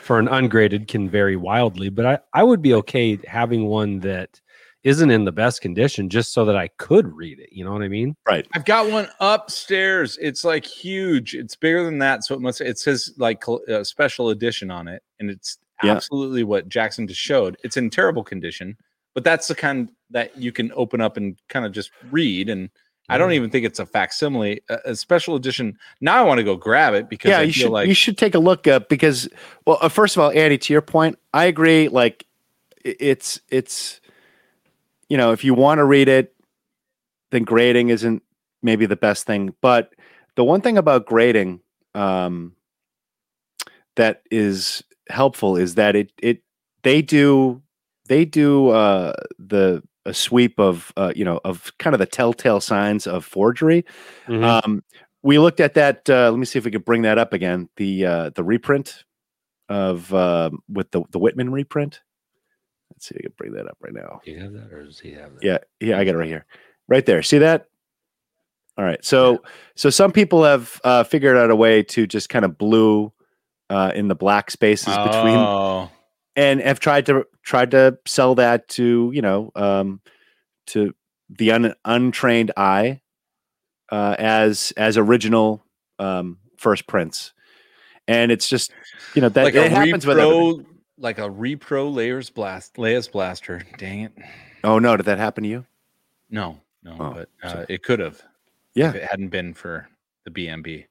[0.04, 1.90] for an ungraded can vary wildly.
[1.90, 4.40] But I I would be okay having one that
[4.84, 7.50] isn't in the best condition just so that I could read it.
[7.52, 8.16] You know what I mean?
[8.28, 8.46] Right.
[8.54, 10.16] I've got one upstairs.
[10.22, 11.34] It's like huge.
[11.34, 12.24] It's bigger than that.
[12.24, 12.62] So it must.
[12.62, 15.92] It says like col- uh, special edition on it, and it's Yeah.
[15.94, 17.58] absolutely what Jackson just showed.
[17.64, 18.78] It's in terrible condition,
[19.16, 22.48] but that's the kind that you can open up and kind of just read.
[22.50, 22.70] And
[23.08, 24.62] I don't even think it's a facsimile.
[24.70, 25.78] A, a special edition.
[26.02, 27.94] Now I want to go grab it because yeah, I you feel should like you
[27.94, 29.30] should take a look up because
[29.66, 31.88] well, uh, first of all, Andy, to your point, I agree.
[31.88, 32.26] Like
[32.84, 34.02] it's it's
[35.08, 36.34] you know if you want to read it,
[37.32, 38.24] then grading isn't
[38.64, 39.54] maybe the best thing.
[39.62, 39.94] But
[40.36, 41.62] the one thing about grading
[41.94, 42.54] um,
[43.96, 46.42] that is helpful is that it it
[46.84, 47.62] they do
[48.08, 52.60] they do uh, the a sweep of uh, you know of kind of the telltale
[52.62, 53.86] signs of forgery.
[54.28, 54.44] Mhm.
[54.44, 54.84] Um,
[55.24, 56.10] we looked at that.
[56.10, 57.70] Uh, let me see if we could bring that up again.
[57.78, 59.04] The uh, the reprint
[59.70, 62.02] of um with the the Whitman reprint.
[62.92, 64.22] Let's see if I can bring that up right now.
[64.24, 65.44] Do you have that, or does he have that?
[65.44, 66.46] Yeah, yeah, I got it right here,
[66.88, 67.24] right there.
[67.24, 67.68] See that?
[68.78, 69.04] All right.
[69.04, 69.42] So
[69.76, 73.12] so some people have uh, figured out a way to just kind of blue
[73.70, 75.90] uh, in the black spaces between Oh,
[76.36, 80.02] and have tried to tried to sell that to you know um,
[80.68, 80.94] to
[81.30, 83.02] the un, untrained eye
[83.92, 85.66] uh, as as original
[86.00, 87.34] um, first prints,
[88.08, 88.72] and it's just
[89.14, 90.66] you know that like it a happens with repro,
[90.98, 93.64] like a repro layers blast, Leia's blaster.
[93.78, 94.14] Dang it!
[94.64, 95.66] Oh no, did that happen to you?
[96.30, 97.66] No, no, Oh, but uh, sorry.
[97.70, 98.22] it could have.
[98.74, 98.90] Yeah.
[98.90, 99.88] if it hadn't been for
[100.26, 100.86] the BMB.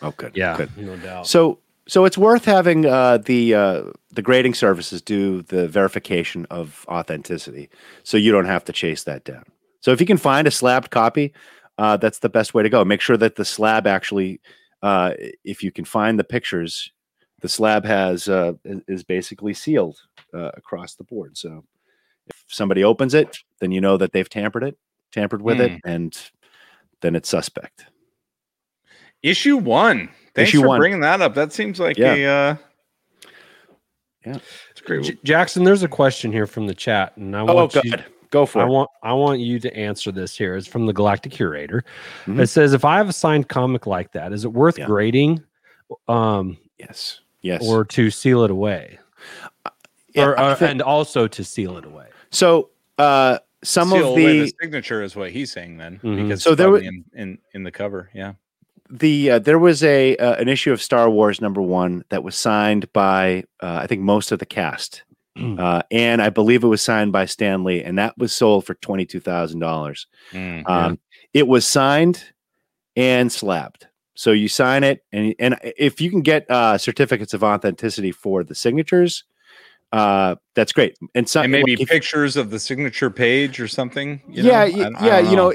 [0.00, 0.34] Oh, good.
[0.36, 0.70] Yeah, good.
[0.78, 1.26] no doubt.
[1.26, 6.84] So so it's worth having uh, the uh, the grading services do the verification of
[6.88, 7.70] authenticity,
[8.04, 9.44] so you don't have to chase that down.
[9.80, 11.32] So if you can find a slabbed copy,
[11.78, 12.84] uh, that's the best way to go.
[12.84, 14.40] Make sure that the slab actually,
[14.82, 16.92] uh, if you can find the pictures,
[17.40, 19.98] the slab has uh, is- basically sealed
[20.34, 21.38] uh, across the board.
[21.38, 21.64] So
[22.26, 24.76] if somebody opens it, then you know that they've tampered it,
[25.12, 26.30] tampered with it, and
[27.00, 27.86] then it's suspect.
[29.22, 30.10] Issue one.
[30.38, 30.78] Thanks Issue for one.
[30.78, 31.34] bringing that up.
[31.34, 32.14] That seems like Yeah.
[32.14, 32.26] a.
[32.50, 32.56] Uh,
[34.24, 34.38] Yeah.
[34.70, 35.04] it's great.
[35.04, 37.84] J- Jackson, there's a question here from the chat, and I Oh, want good.
[37.84, 37.92] you.
[38.30, 38.68] Go for I it.
[38.68, 40.54] want I want you to answer this here.
[40.54, 41.82] It's from the Galactic Curator.
[42.26, 42.40] Mhm.
[42.40, 44.84] It says, if I have a signed comic like that, is it worth Yeah.
[44.86, 45.42] grading,
[46.08, 47.20] um, yes.
[47.40, 47.66] Yes.
[47.66, 48.98] or to seal it away,
[50.12, 52.06] Yeah, or, uh, think- and also to seal it away?
[52.30, 52.68] So
[52.98, 56.22] uh some Seal of away the signature is what he's saying then, Mhm.
[56.24, 58.10] because So so there there wa- in, in in the cover.
[58.12, 58.34] Yeah.
[58.90, 62.36] The uh, there was a uh, an issue of Star Wars number 1 that was
[62.36, 65.04] signed by uh, I think most of the cast.
[65.40, 68.74] Uh, and I believe it was signed by Stan Lee and that was sold for
[68.74, 70.06] $22,000.
[70.32, 70.68] Mm.
[70.68, 70.98] Um
[71.32, 72.24] it was signed
[72.96, 73.86] and slapped.
[74.14, 78.42] So you sign it, and and if you can get uh, certificates of authenticity for
[78.42, 79.22] the signatures,
[79.92, 80.98] uh, that's great.
[81.14, 84.20] And, some, and maybe if- pictures of the signature page or something.
[84.28, 84.76] you yeah, know?
[84.76, 85.54] y- I- I yeah, you know.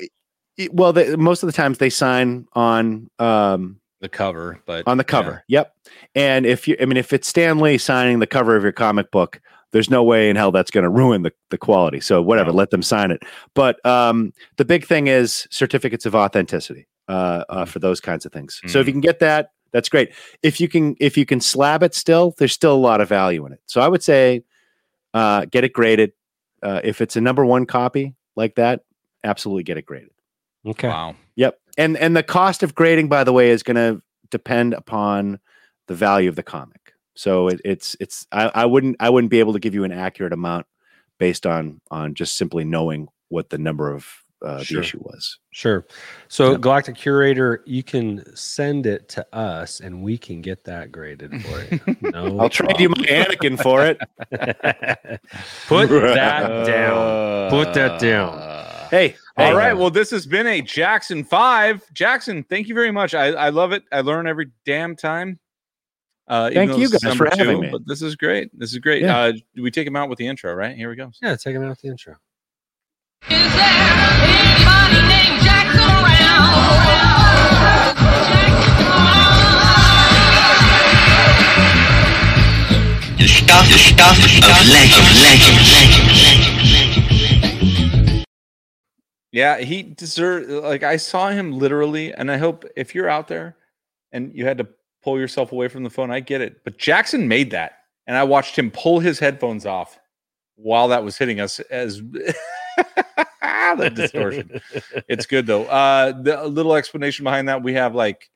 [0.71, 5.11] Well, most of the times they sign on um, the cover, but on the yeah.
[5.11, 5.43] cover.
[5.47, 5.75] Yep.
[6.15, 9.11] And if you, I mean, if it's Stan Lee signing the cover of your comic
[9.11, 9.41] book,
[9.71, 11.99] there's no way in hell that's going to ruin the, the quality.
[11.99, 12.57] So whatever, No.
[12.57, 13.23] let them sign it.
[13.55, 18.31] But um, the big thing is certificates of authenticity uh, uh, for those kinds of
[18.31, 18.61] things.
[18.67, 20.13] So if you can get that, that's great.
[20.43, 23.43] If you can, if you can slab it still, there's still a lot of value
[23.47, 23.61] in it.
[23.65, 24.43] So I would say,
[25.15, 26.13] uh, get it graded.
[26.61, 28.81] Uh, if it's a number one copy like that,
[29.23, 30.11] absolutely get it graded.
[30.65, 30.87] Okay.
[30.87, 31.15] Wow.
[31.35, 31.59] Yep.
[31.77, 35.39] And and the cost of grading, by the way, is going to depend upon
[35.87, 36.93] the value of the comic.
[37.15, 39.91] So it, it's it's I, I wouldn't I wouldn't be able to give you an
[39.91, 40.65] accurate amount
[41.19, 44.07] based on on just simply knowing what the number of
[44.43, 44.81] uh, Sure.
[44.81, 45.39] the issue was.
[45.51, 45.85] Sure.
[46.27, 46.61] So Yep.
[46.61, 51.63] Galactic Curator, you can send it to us and we can get that graded for
[51.71, 51.79] you.
[52.11, 52.39] No.
[52.39, 53.97] I'll trade you my Anakin for it.
[55.67, 57.49] Put that down.
[57.49, 58.52] Put that down.
[58.93, 59.73] Hey, All hey, right.
[59.73, 61.81] Well, this has been a Jackson Five.
[61.95, 63.15] Jackson, thank you very much.
[63.15, 63.81] I, I love it.
[63.91, 65.39] I learn every damn time.
[66.27, 67.69] Uh, Thank you this is guys for number having two, me.
[67.71, 68.51] But this is great.
[68.53, 69.01] This is great.
[69.01, 69.17] Yeah.
[69.17, 70.53] Uh, we take him out with the intro?
[70.53, 71.11] Right here we go.
[71.23, 72.13] Yeah, take him out with the intro.
[73.23, 73.65] Is there
[74.29, 76.53] anybody named Jackson around?
[83.17, 86.42] The stuff, the stuff of legend, legend, legend, legend.
[89.33, 90.47] Yeah, he deserved.
[90.47, 93.57] Like I saw him literally, and I hope if you're out there
[94.11, 94.67] and you had to
[95.03, 96.63] pull yourself away from the phone, I get it.
[96.63, 99.99] But Jackson made that, and I watched him pull his headphones off
[100.55, 101.59] while that was hitting us.
[101.59, 101.97] As
[102.77, 104.61] the distortion,
[105.09, 105.65] it's good though.
[105.65, 108.29] Uh, the a little explanation behind that we have like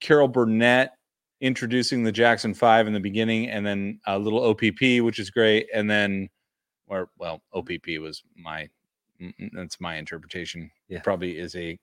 [0.00, 0.92] Carol Burnett
[1.40, 5.66] introducing the Jackson Five in the beginning, and then a little OPP, which is great,
[5.74, 6.28] and then,
[6.86, 8.68] or well, OPP was my
[9.52, 10.70] that's my interpretation.
[10.88, 11.00] Yeah.
[11.00, 11.78] probably is a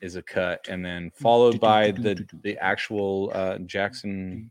[0.00, 4.50] is a cut, and then followed by the the actual uh, Jackson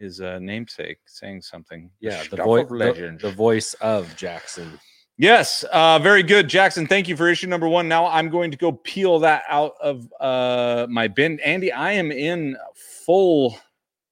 [0.00, 1.90] his uh, namesake saying something.
[2.00, 4.80] Yeah, the, Stuff voi- the, the voice of Jackson.
[5.18, 6.86] Yes, uh, very good, Jackson.
[6.86, 7.88] Thank you for issue number one.
[7.88, 11.38] Now I'm going to go peel that out of uh, my bin.
[11.40, 12.56] Andy, I am in
[13.04, 13.58] full.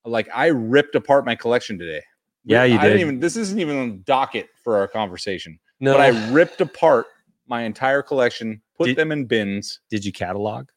[0.04, 2.02] Like I ripped apart my collection today.
[2.44, 3.20] Yeah, you I didn't even.
[3.20, 5.58] This isn't even on docket for our conversation.
[5.80, 7.06] No, But I ripped apart
[7.46, 9.80] my entire collection, put Did- them in bins.
[9.90, 10.68] did you catalog?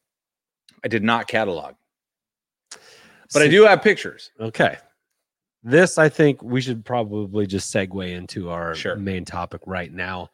[0.84, 1.74] I did not catalog,
[3.32, 4.30] but I do have pictures.
[4.40, 4.78] Okay.
[5.62, 8.96] This, I think, we should probably just segue into our Sure.
[8.96, 10.30] main topic right now.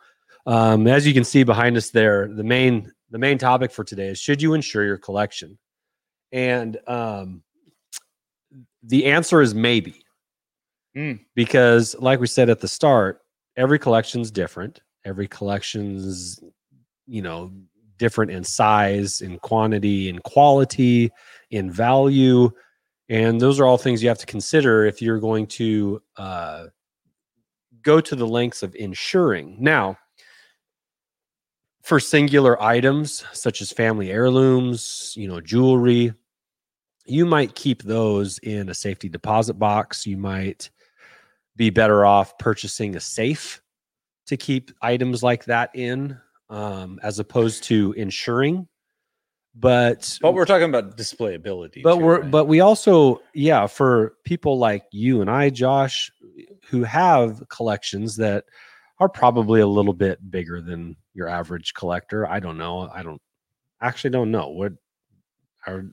[0.46, 4.08] Um, as you can see behind us there, the main the main topic for today
[4.08, 5.58] is should you insure your collection?
[6.32, 7.42] And um,
[8.82, 10.02] the answer is maybe,
[10.96, 11.20] Mm.
[11.34, 13.20] because like we said at the start,
[13.58, 14.80] every collection's different.
[15.04, 16.40] Every collection's,
[17.06, 17.52] you know,
[17.98, 21.10] different in size, in quantity, in quality,
[21.50, 22.50] in value.
[23.10, 26.66] And those are all things you have to consider if you're going to uh,
[27.82, 29.56] go to the lengths of insuring.
[29.60, 29.98] Now
[31.82, 36.12] for singular items such as family heirlooms you know jewelry
[37.08, 40.06] you might keep those in a safety deposit box.
[40.06, 40.70] You might
[41.58, 43.60] be better off purchasing a safe
[44.26, 46.16] to keep items like that in
[46.48, 48.66] um, as opposed to insuring
[49.54, 51.82] but But we're talking about displayability.
[51.82, 52.30] but too, we're right?
[52.30, 56.10] but we also yeah for people like you and i josh
[56.68, 58.44] who have collections that
[59.00, 63.20] are probably a little bit bigger than your average collector i don't know i don't
[63.82, 64.72] actually don't know what
[65.66, 65.84] are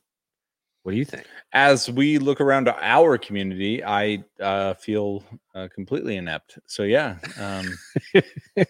[0.85, 5.23] what do you think as we look around our community, I uh, feel
[5.55, 6.59] uh, completely inept.
[6.67, 7.65] So yeah, um,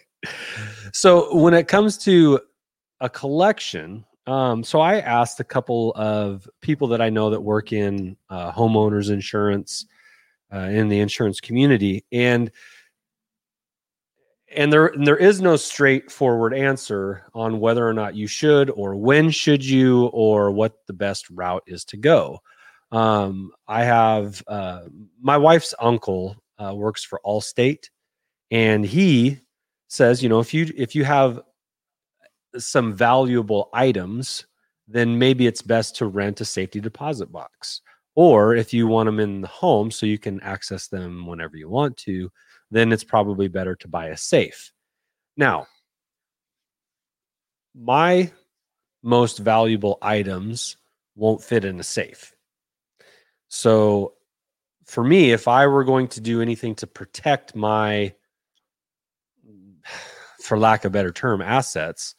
[0.94, 2.40] so when it comes to
[3.00, 7.72] a collection um, so i asked a couple of people that i know that work
[7.72, 9.86] in uh, homeowners insurance
[10.52, 12.50] uh, in the insurance community and
[14.54, 18.94] and there and there is no straightforward answer on whether or not you should or
[18.94, 22.40] when should you or what the best route is to go.
[22.92, 24.82] Um, i have uh,
[25.20, 27.90] my wife's uncle uh, works for allstate
[28.52, 29.40] and he
[29.88, 31.40] says you know if you if you have
[32.56, 34.46] some valuable items
[34.86, 37.80] then maybe it's best to rent a safety deposit box
[38.16, 41.68] or if you want them in the home so you can access them whenever you
[41.68, 42.30] want to
[42.72, 44.72] then it's probably better to buy a safe
[45.36, 45.66] now
[47.76, 48.32] my
[49.02, 50.76] most valuable items
[51.14, 52.34] won't fit in a safe.
[53.48, 54.14] So
[54.84, 58.14] for me, if I were going to do anything to protect my,
[60.42, 62.14] for lack of a better term, assets,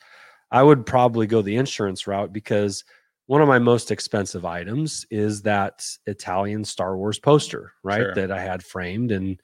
[0.50, 2.86] I would probably go the insurance route because
[3.28, 8.00] one of my most expensive items is that Italian Star Wars poster, right?
[8.00, 8.14] Sure.
[8.16, 9.40] That I had framed and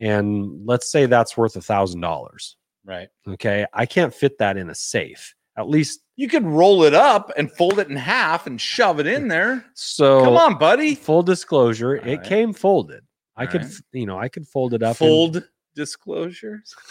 [0.00, 2.56] and let's say that's worth a thousand dollars.
[2.84, 3.08] Right.
[3.28, 3.66] Okay.
[3.72, 5.34] I can't fit that in a safe.
[5.56, 9.06] At least You could roll it up and fold it in half and shove it
[9.06, 9.64] in there.
[9.74, 10.94] so Come on, buddy.
[10.94, 12.22] full disclosure, All it right.
[12.26, 13.04] came folded.
[13.36, 13.72] I All could, right.
[13.92, 14.90] you know, I could fold it up.
[15.00, 16.74] and- Fold disclosures.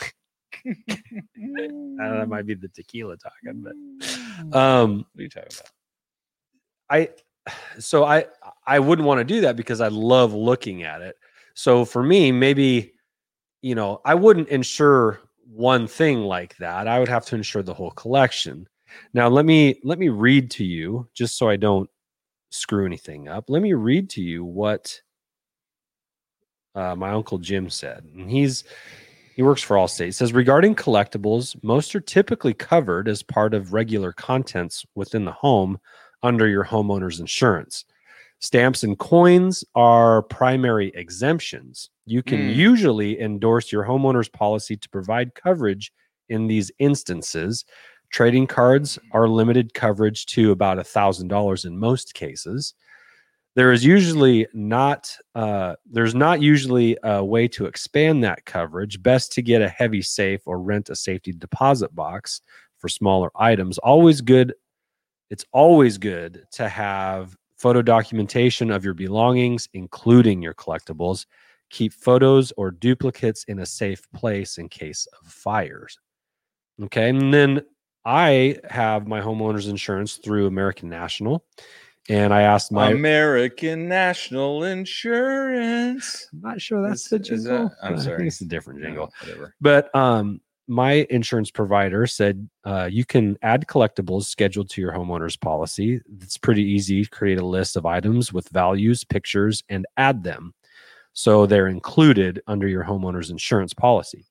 [0.65, 5.49] I don't know, that might be the tequila talking, but um, what are you talking
[5.59, 5.71] about?
[6.91, 7.09] I,
[7.79, 8.25] so I,
[8.67, 11.15] I wouldn't want to do that because I love looking at it.
[11.53, 12.93] So for me, maybe,
[13.61, 16.87] you know, I wouldn't insure one thing like that.
[16.87, 18.67] I would have to insure the whole collection.
[19.13, 21.89] Now let me let me read to you just so I don't
[22.49, 23.49] screw anything up.
[23.49, 25.01] Let me read to you what
[26.75, 28.63] uh, my uncle Jim said, and he's
[29.35, 30.05] he works for Allstate.
[30.05, 35.31] He says regarding collectibles, most are typically covered as part of regular contents within the
[35.31, 35.79] home
[36.23, 37.85] under your homeowner's insurance.
[38.39, 41.89] Stamps and coins are primary exemptions.
[42.05, 42.55] You can Mm.
[42.55, 45.91] usually endorse your homeowner's policy to provide coverage
[46.29, 47.65] in these instances.
[48.09, 52.73] Trading cards are limited coverage to about $1,000 in most cases.
[53.55, 59.03] There is usually not uh, there's not usually a way to expand that coverage.
[59.03, 62.41] Best to get a heavy safe or rent a safety deposit box
[62.79, 63.77] for smaller items.
[63.79, 64.53] Always good
[65.31, 71.25] it's always good to have photo documentation of your belongings, including your collectibles.
[71.71, 75.97] Keep photos or duplicates in a safe place in case of fires.
[76.83, 77.09] Okay.
[77.09, 77.61] And then
[78.03, 81.45] I have my homeowner's insurance through American National.
[82.09, 86.27] And I asked my, American National Insurance.
[86.33, 87.69] I'm not sure that's Is- the jingle.
[87.69, 88.27] that- I'm sorry.
[88.27, 89.13] it's a different No, jingle.
[89.21, 89.55] whatever.
[89.61, 90.41] But um,
[90.71, 95.99] my insurance provider said uh, you can add collectibles scheduled to your homeowner's policy.
[96.21, 97.05] It's pretty easy.
[97.05, 100.53] Create a list of items with values, pictures, and add them.
[101.11, 104.25] So they're included under your homeowner's insurance policy.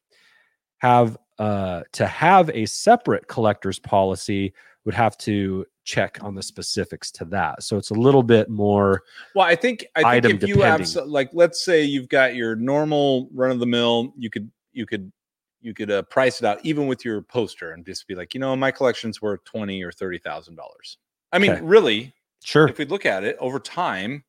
[0.78, 4.55] Have uh, to have a separate collector's policy
[4.86, 7.62] would have to check on the specifics to that.
[7.62, 9.03] So it's a little bit more.
[9.34, 10.86] Well, I think I think if you have depending.
[10.86, 14.86] so, like let's say you've got your normal run of the mill, you could you
[14.86, 15.12] could
[15.61, 18.40] you could uh, price it out even with your poster and just be like, you
[18.40, 20.98] know, my collection's worth twenty or thirty thousand dollars.
[21.32, 21.61] I mean, Okay.
[21.62, 22.66] really, Sure.
[22.68, 24.24] if we look at it over time,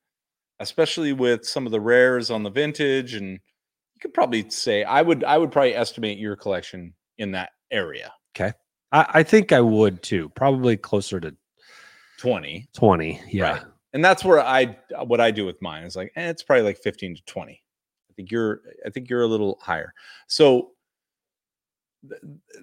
[0.59, 5.01] especially with some of the rares on the vintage, and you could probably say I
[5.01, 8.11] would I would probably estimate your collection in that area
[8.93, 10.29] I, I think I would too.
[10.35, 11.33] Probably closer to
[12.17, 12.67] twenty.
[12.73, 13.21] 20.
[13.29, 13.51] Yeah.
[13.53, 13.61] Right.
[13.93, 16.77] and that's where I what I do with mine is like eh, it's probably like
[16.77, 17.53] 15 to 20.
[17.53, 19.93] I think you're I think you're a little higher.
[20.27, 20.71] So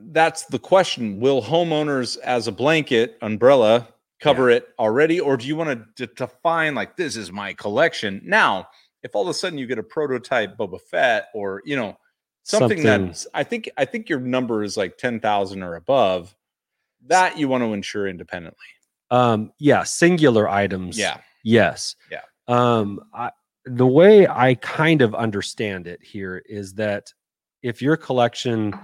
[0.00, 1.20] that's the question.
[1.20, 3.88] Will homeowners as a blanket umbrella
[4.20, 8.20] cover it already or do you want to define like this is my collection?
[8.24, 8.68] Now,
[9.02, 11.96] if all of a sudden you get a prototype Boba Fett or, you know,
[12.42, 16.34] something, Something- that's I think I think your number is like 10,000 or above
[17.06, 18.58] that you want to insure independently.
[19.10, 20.98] Um, yeah, singular items.
[20.98, 21.18] Yeah.
[21.44, 21.94] Yes.
[22.10, 22.22] Yeah.
[22.48, 23.30] Um, I,
[23.64, 27.12] the way I kind of understand it here is that
[27.62, 28.74] if your collection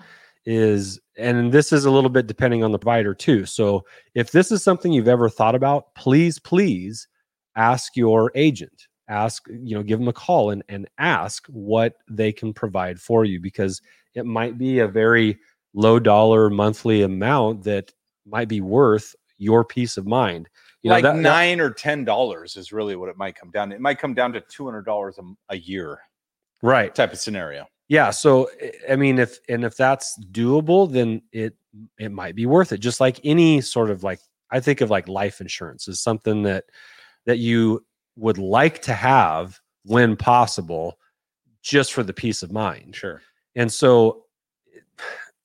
[0.47, 3.47] is, and this is a little bit depending on the provider too.
[3.47, 3.85] So
[4.15, 7.09] if this is something you've ever thought about, please, please
[7.57, 8.87] ask your agent.
[9.09, 13.25] Ask, you know, give them a call and, and ask what they can provide for
[13.25, 13.83] you because
[14.15, 15.39] it might be a very
[15.75, 17.93] low dollar monthly amount that
[18.27, 20.49] might be worth your peace of mind.
[20.83, 23.71] You like that- that- nine or ten dollars is really what it might come down
[23.71, 23.75] to.
[23.75, 25.19] It might come down to two hundred dollars
[25.51, 25.99] a year
[26.63, 26.95] right.
[26.95, 27.67] type of scenario.
[27.89, 28.11] Yeah.
[28.11, 31.55] So I- I mean, if and if that's doable, then it
[31.99, 32.79] it might be worth it.
[32.79, 34.21] Just like any sort of like
[34.51, 36.65] I think of like life insurance is something that
[37.27, 37.85] that you
[38.17, 40.99] would like to have when possible,
[41.63, 42.95] just for the peace of mind.
[42.97, 43.21] Sure.
[43.57, 44.25] And so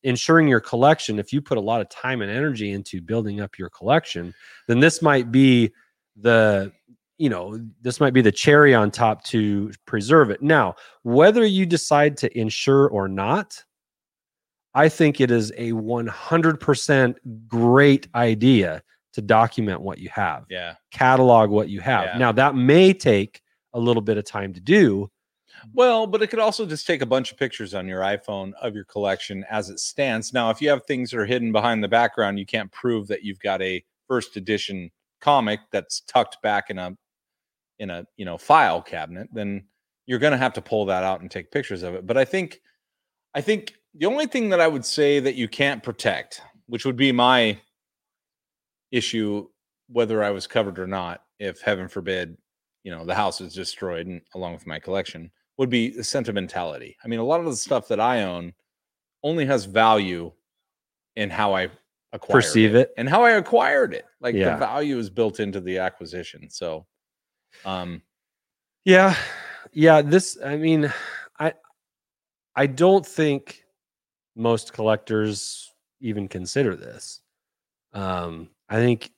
[0.04, 3.58] ensuring your collection, if you put a lot of time and energy into building up
[3.58, 4.34] your collection,
[4.68, 5.72] then this might be
[6.16, 6.72] the
[7.20, 10.42] you know, this might be the cherry on top to preserve it.
[10.42, 13.64] Now, whether you decide to insure or not,
[14.74, 17.16] I think it is a 100%
[17.48, 18.82] great idea
[19.14, 20.76] to document what you have Yeah.
[20.92, 22.06] catalog what you have.
[22.06, 22.18] Yeah.
[22.18, 23.42] Now that may take
[23.74, 25.12] a little bit of time to do,
[25.74, 28.76] Well, but it could also just take a bunch of pictures on your iPhone of
[28.76, 30.32] your collection as it stands.
[30.32, 33.24] Now, if you have things that are hidden behind the background, you can't prove that
[33.24, 34.90] you've got a first edition
[35.20, 36.96] comic that's tucked back in a
[37.80, 39.66] in a you know file cabinet, then
[40.06, 42.06] you're going to have to pull that out and take pictures of it.
[42.06, 42.62] But I think
[43.34, 46.96] I think the only thing that I would say that you can't protect, which would
[46.98, 47.60] be my
[48.92, 49.48] issue
[49.88, 52.38] whether I was covered or not, if heaven forbid,
[52.84, 56.96] you know, the house is destroyed and along with my collection, would be the sentimentality.
[57.04, 58.54] I mean, a lot of the stuff that I own
[59.24, 60.32] only has value
[61.16, 61.70] in how I
[62.14, 62.92] acquired Perceive it.
[62.98, 64.06] and how I acquired it.
[64.22, 64.52] Like Yeah.
[64.54, 66.50] the value is built into the acquisition.
[66.50, 66.86] So,
[67.66, 68.02] um,
[68.86, 69.16] Yeah.
[69.72, 70.92] Yeah, this I mean,
[71.40, 71.54] I
[72.56, 73.64] I don't think
[74.36, 75.72] most collectors
[76.02, 77.22] even consider this.
[77.94, 79.12] Um I think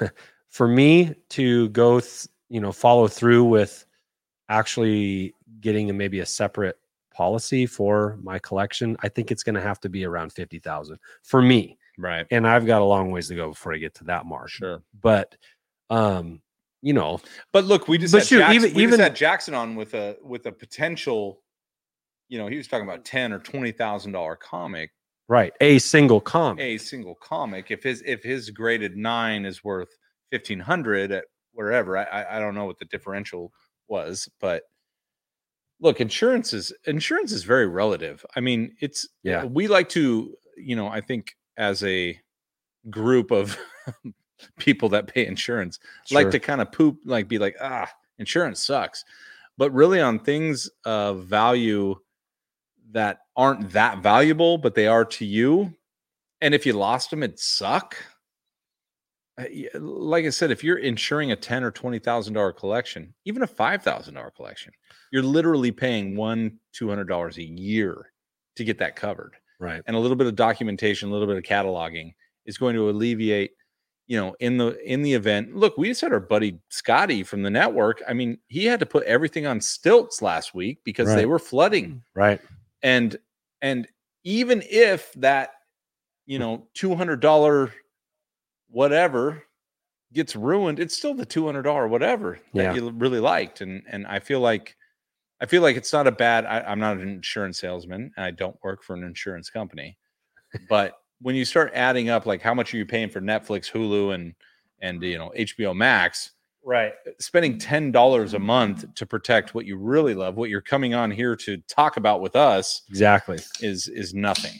[0.48, 3.86] for me to go th- you know follow through with
[4.48, 6.78] actually getting maybe a separate
[7.12, 11.40] policy for my collection, I think it's going to have to be around 50,000 for
[11.42, 11.78] me.
[11.98, 12.26] right.
[12.30, 14.48] And I've got a long ways to go before I get to that mark.
[14.50, 14.82] Sure.
[15.00, 15.36] But
[15.90, 16.40] um
[16.84, 17.18] you know,
[17.52, 19.74] But look, we just But had shoot, Jackson, even- we just even- had Jackson on
[19.74, 21.40] with a with a potential,
[22.28, 24.90] you know, he was talking about ten or twenty thousand dollar comic,
[25.26, 26.62] right, a single comic.
[26.62, 27.70] a single comic.
[27.70, 29.88] If his if his graded nine is worth
[30.30, 33.50] fifteen hundred at wherever, I, I I don't know what the differential
[33.88, 34.64] was, but
[35.80, 38.24] look, insurance is insurance is very relative.
[38.36, 39.44] I mean, it's Yeah.
[39.44, 42.20] we like to, you know, I think as a
[42.90, 43.56] group of
[44.58, 45.78] people that pay insurance
[46.10, 49.04] like to kind of poop, like be like, ah, insurance sucks.
[49.56, 51.96] But really, on things of value
[52.92, 55.72] that aren't that valuable, but they are to you,
[56.40, 57.96] and if you lost them, it'd suck.
[59.38, 63.42] Uh, Like I said, if you're insuring a ten or twenty thousand dollar collection, even
[63.42, 64.72] a five thousand dollar collection,
[65.12, 68.12] you're literally paying one two hundred dollars a year
[68.56, 69.82] to get that covered right.
[69.86, 72.12] and a little bit of documentation, a little bit of cataloging
[72.46, 73.52] is going to alleviate,
[74.06, 75.56] you know, in the in the event.
[75.56, 78.02] Look, we just had our buddy Scotty from the network.
[78.06, 82.02] I mean, he had to put everything on stilts last week because they were flooding.
[82.14, 82.40] Right.
[82.82, 83.16] And
[83.62, 83.88] and
[84.24, 85.52] even if that,
[86.26, 87.72] you know, two hundred dollar
[88.68, 89.44] whatever
[90.12, 93.62] gets ruined, it's still the two hundred dollar whatever that you really liked.
[93.62, 94.76] And and I feel like
[95.40, 96.44] I feel like it's not a bad.
[96.44, 98.12] I, I'm not an insurance salesman.
[98.16, 99.96] And I don't work for an insurance company,
[100.68, 104.14] but when you start adding up, like how much are you paying for Netflix, Hulu,
[104.14, 104.34] and
[104.80, 106.92] and you know HBO Max, Right.
[107.06, 110.92] Uh, spending ten dollars a month to protect what you really love, what you're coming
[110.92, 113.38] on here to talk about with us, Exactly.
[113.60, 114.52] is is nothing.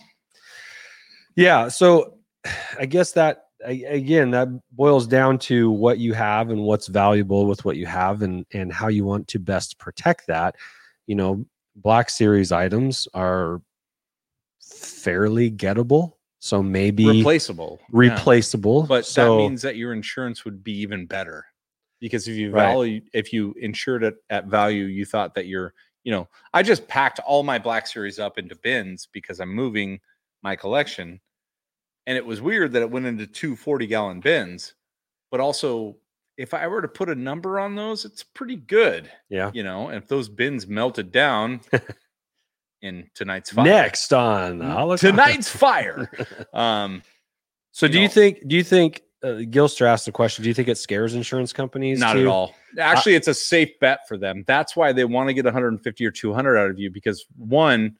[1.36, 1.68] Yeah.
[1.68, 2.18] So
[2.78, 7.64] I guess that again that boils down to what you have and what's valuable with
[7.66, 10.56] what you have and and how you want to best protect that.
[11.06, 11.44] You know,
[11.76, 13.60] Black Series items are
[14.60, 16.12] fairly gettable,
[16.44, 17.86] so maybe Replaceable, yeah.
[17.90, 18.82] replaceable.
[18.82, 21.46] But so, that means that your insurance would be even better
[22.00, 22.66] because if you Right.
[22.66, 25.72] value, if you insured it at value, you thought that you're,
[26.02, 30.00] you know, I just packed all my Black Series up into bins because I'm moving
[30.42, 31.18] my collection,
[32.06, 34.74] and it was weird that it went into two 40 gallon bins,
[35.30, 35.96] but also
[36.36, 39.50] if I were to put a number on those, it's pretty good, yeah.
[39.54, 39.88] you know.
[39.88, 41.62] And if those bins melted down
[42.84, 46.10] in tonight's fire, Next on Holocaust- tonight's fire,
[46.52, 47.02] um,
[47.72, 48.46] So you do you think?
[48.46, 49.02] Do you think?
[49.22, 50.42] Uh, Gilster asked the question.
[50.42, 51.98] Do you think it scares insurance companies?
[51.98, 52.54] Not to- at all.
[52.78, 54.44] Actually, it's a safe bet for them.
[54.46, 57.96] That's why they want to get 150 or 200 out of you because one,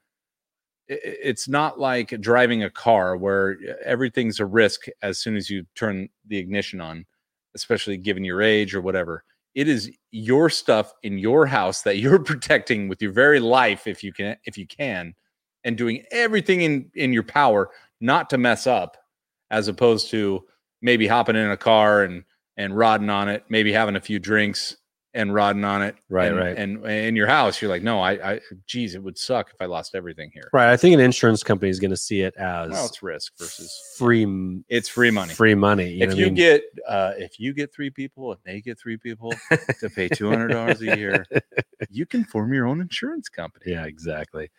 [0.91, 5.49] i- i- it's not like driving a car where everything's a risk as soon as
[5.49, 7.07] you turn the ignition on,
[7.55, 9.25] especially given your age or whatever.
[9.55, 14.03] It is your stuff in your house that you're protecting with your very life if
[14.03, 15.15] you can if you can
[15.65, 18.97] and doing everything in in your power not to mess up
[19.51, 20.43] as opposed to
[20.83, 22.25] maybe hopping in a car and
[22.57, 24.77] and rodding on it, maybe having a few drinks
[25.15, 25.97] and rodding on it.
[26.09, 26.57] Right, and, right.
[26.57, 29.67] And in your house, you're like, no, I, I, geez, it would suck if I
[29.67, 30.51] lost everything here.
[30.53, 30.71] Right.
[30.71, 33.95] I think an insurance company is going to see it as Well, it's risk versus
[33.97, 34.27] free.
[34.69, 35.33] it's free money.
[35.33, 35.91] Free money.
[35.91, 36.35] You know if what I you mean?
[36.35, 39.33] get uh, if you get three people and they get three people
[39.81, 41.25] to pay two hundred dollars a year,
[41.91, 43.73] you can form your own insurance company.
[43.73, 44.51] Yeah, exactly.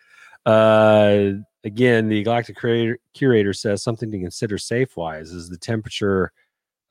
[0.46, 1.32] Uh,
[1.64, 6.32] again, the Galactic curator, curator says something to consider safe wise is the temperature.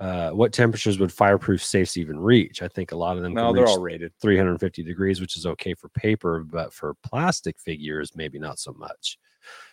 [0.01, 2.62] Uh, what temperatures would fireproof safes even reach?
[2.62, 4.12] I think a lot of them No, can they're reach all rated.
[4.20, 9.18] 350 degrees, which is okay for paper, but for plastic figures, maybe not so much.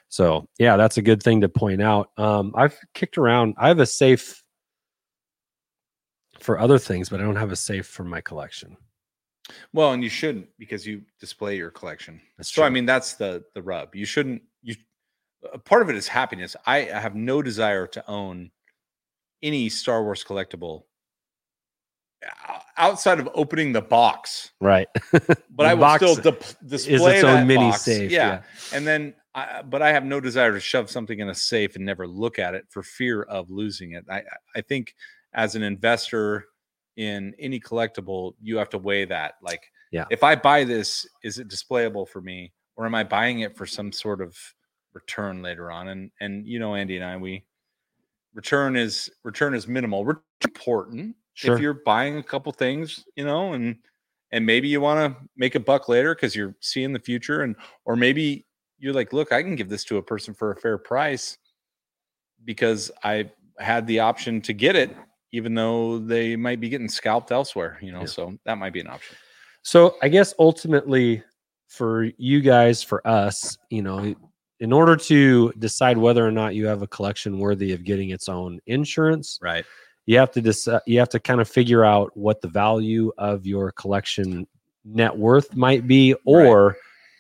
[0.09, 2.11] So, yeah, that's a good thing to point out.
[2.17, 3.55] Um, I've kicked around.
[3.57, 4.43] I have a safe
[6.39, 8.78] for other things, but I don't have a safe for my collection.
[9.74, 12.22] Well, and you shouldn't because you display your collection.
[12.38, 13.95] That's so I mean, that's the the rub.
[13.95, 14.41] You shouldn't.
[14.61, 14.76] You
[15.65, 16.55] part of it is happiness.
[16.65, 18.51] I, I have no desire to own
[19.43, 20.83] any Star Wars collectible
[22.77, 24.51] outside of opening the box.
[24.59, 24.87] Right.
[25.53, 27.81] But I will still dip- display is its own mini box.
[27.83, 28.09] safe.
[28.11, 28.41] Yeah.
[28.73, 31.85] and then I, but I have no desire to shove something in a safe and
[31.85, 34.05] never look at it for fear of losing it.
[34.09, 34.23] I I-
[34.55, 34.95] I think
[35.33, 36.45] as an investor
[36.97, 39.35] in any collectible, you have to weigh that.
[39.41, 40.05] Like, Yeah.
[40.09, 43.65] if I buy this, is it displayable for me, or am I buying it for
[43.65, 44.35] some sort of
[44.93, 45.89] return later on?
[45.89, 47.43] And and you know, Andy and I, we
[48.34, 50.05] return is return is minimal.
[50.05, 51.55] Return is important Sure.
[51.55, 53.77] if you're buying a couple things, you know, and
[54.32, 57.55] and maybe you want to make a buck later because you're seeing the future, and
[57.86, 58.45] or maybe
[58.79, 61.38] you're like, look, I can give this to a person for a fair price
[62.45, 64.95] because I had the option to get it,
[65.32, 68.01] even though they might be getting scalped elsewhere, you know.
[68.01, 68.05] Yeah.
[68.07, 69.15] So that might be an option.
[69.63, 71.23] So I guess ultimately
[71.67, 74.15] for you guys, for us, you know,
[74.62, 78.30] in order to decide whether or not you have a collection worthy of getting its
[78.30, 79.66] own insurance, Right.
[80.05, 83.45] you have to decide you have to kind of figure out what the value of
[83.45, 84.47] your collection
[84.86, 86.78] net worth might be or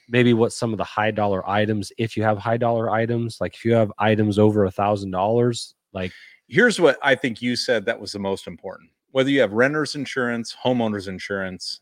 [0.07, 3.53] maybe what some of the high dollar items if you have high dollar items like
[3.55, 6.11] if you have items over a thousand dollars like
[6.47, 8.89] Here's what I think you said that was the most important.
[9.11, 11.79] Whether you have renter's insurance, homeowner's insurance,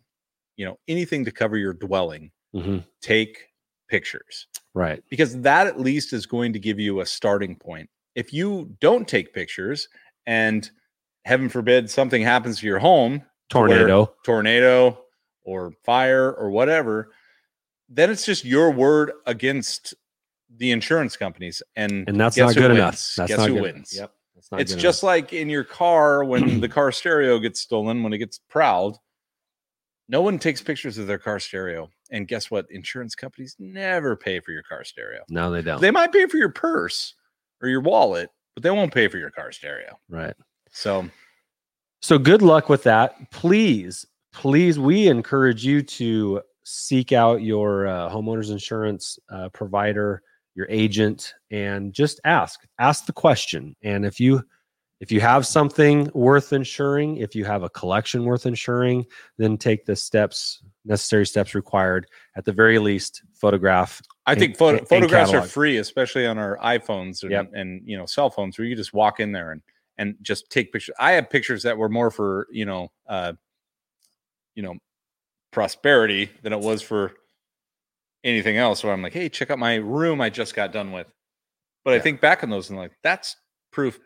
[0.58, 3.49] you know, anything to cover your dwelling, mhm, take
[3.90, 4.48] pictures.
[4.74, 7.90] right because that at least is going to give you a starting point.
[8.16, 9.88] If you don't take pictures
[10.26, 10.70] and
[11.26, 15.04] heaven forbid something happens to your home, tornado, tornado
[15.44, 17.12] or fire or whatever,
[17.90, 19.94] then it's just your word against
[20.58, 21.62] the insurance companies.
[21.76, 22.80] And and that's not good wins?
[22.80, 23.94] enough that's guess not who good wins?
[23.96, 24.14] yep
[24.54, 28.40] It's just like in your car when the car stereo gets stolen, when it gets
[28.50, 28.98] prowled,
[30.08, 31.90] no one takes pictures of their car stereo.
[32.12, 32.66] And guess what?
[32.72, 35.22] Insurance companies never pay for your car stereo.
[35.30, 37.14] no they don't They might pay for your purse
[37.62, 40.00] or your wallet, but they won't pay for your car stereo.
[40.10, 40.34] right
[40.72, 41.10] So
[42.02, 43.32] So good luck with that.
[43.32, 50.22] Please, please, we encourage you to seek out your uh, homeowners insurance uh, provider,
[50.56, 52.62] your agent, and just ask.
[52.80, 53.76] Ask the question.
[53.84, 54.44] And if you
[55.00, 59.06] if you have something worth insuring, if you have a collection worth insuring,
[59.38, 62.08] then take the steps necessary steps required.
[62.36, 64.02] At the very least, photograph.
[64.26, 67.52] I And- think photo- and photographs are free, especially on our iPhones and, Yep.
[67.54, 69.62] and you know cell phones, where you just walk in there and
[69.98, 70.96] and just take pictures.
[70.98, 73.34] I have pictures that were more for you know uh,
[74.56, 74.76] you know
[75.52, 77.14] prosperity than it was for
[78.24, 78.84] anything else.
[78.84, 81.08] Where I'm like, hey, check out my room I just got done with.
[81.84, 83.36] But I think back on those and like that's
[83.72, 84.00] proof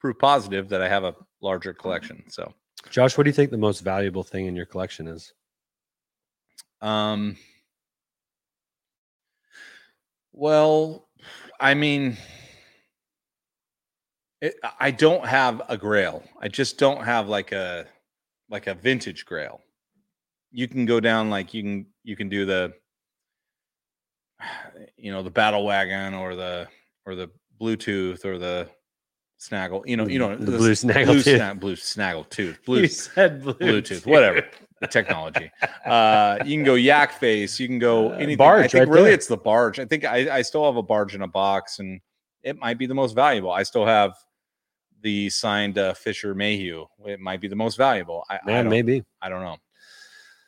[0.00, 2.22] proof positive that I have a larger collection.
[2.28, 2.54] So
[2.90, 5.32] Josh, what do you think the most valuable thing in your collection is?
[6.84, 7.38] Um,
[10.34, 11.08] well,
[11.58, 12.18] I mean,
[14.42, 16.22] it, I don't have a grail.
[16.38, 17.86] I just don't have like a
[18.50, 19.62] like a vintage grail.
[20.52, 22.74] You can go down like you can you can do the
[24.98, 26.68] you know the battle wagon or the
[27.06, 28.68] or the Bluetooth or the
[29.38, 29.84] snaggle.
[29.86, 31.40] You know you know The blue snaggle blue, tooth.
[31.40, 35.50] sna- blue snaggle tooth blue You said Bluetooth, whatever the technology.
[35.84, 37.58] Uh, you can go yak face.
[37.60, 38.40] You can go Uh, anything.
[38.46, 39.14] I think right really there.
[39.14, 39.78] it's the barge.
[39.78, 42.00] I think I, I still have a barge in a box, and
[42.42, 43.50] it might be the most valuable.
[43.50, 44.14] I still have
[45.02, 46.86] the signed uh, Fisher Mayhew.
[47.06, 48.24] It might be the most valuable.
[48.30, 49.04] I, I Man, don't, maybe.
[49.20, 49.56] I don't know.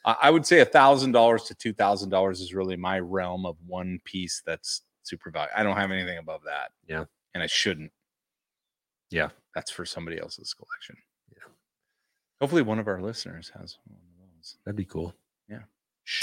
[0.04, 3.44] I, I would say a thousand dollars to two thousand dollars is really my realm
[3.46, 5.54] of one piece that's super valuable.
[5.56, 6.70] I don't have anything above that.
[6.88, 7.04] Yeah.
[7.34, 7.92] and I shouldn't.
[9.10, 9.28] Yeah.
[9.54, 10.96] that's for somebody else's collection.
[11.32, 11.44] Yeah.
[12.40, 14.00] Hopefully, one of our listeners has one
[14.54, 14.58] those.
[14.64, 15.14] That'd be cool.
[15.48, 15.60] Yeah.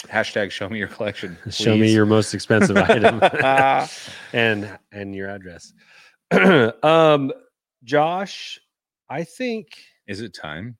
[0.07, 1.37] Hashtag show me your collection.
[1.49, 3.19] Show me your most expensive item
[4.33, 5.73] and and your address.
[6.83, 7.31] um,
[7.83, 8.59] Josh,
[9.09, 9.67] I think
[10.07, 10.77] Is it time?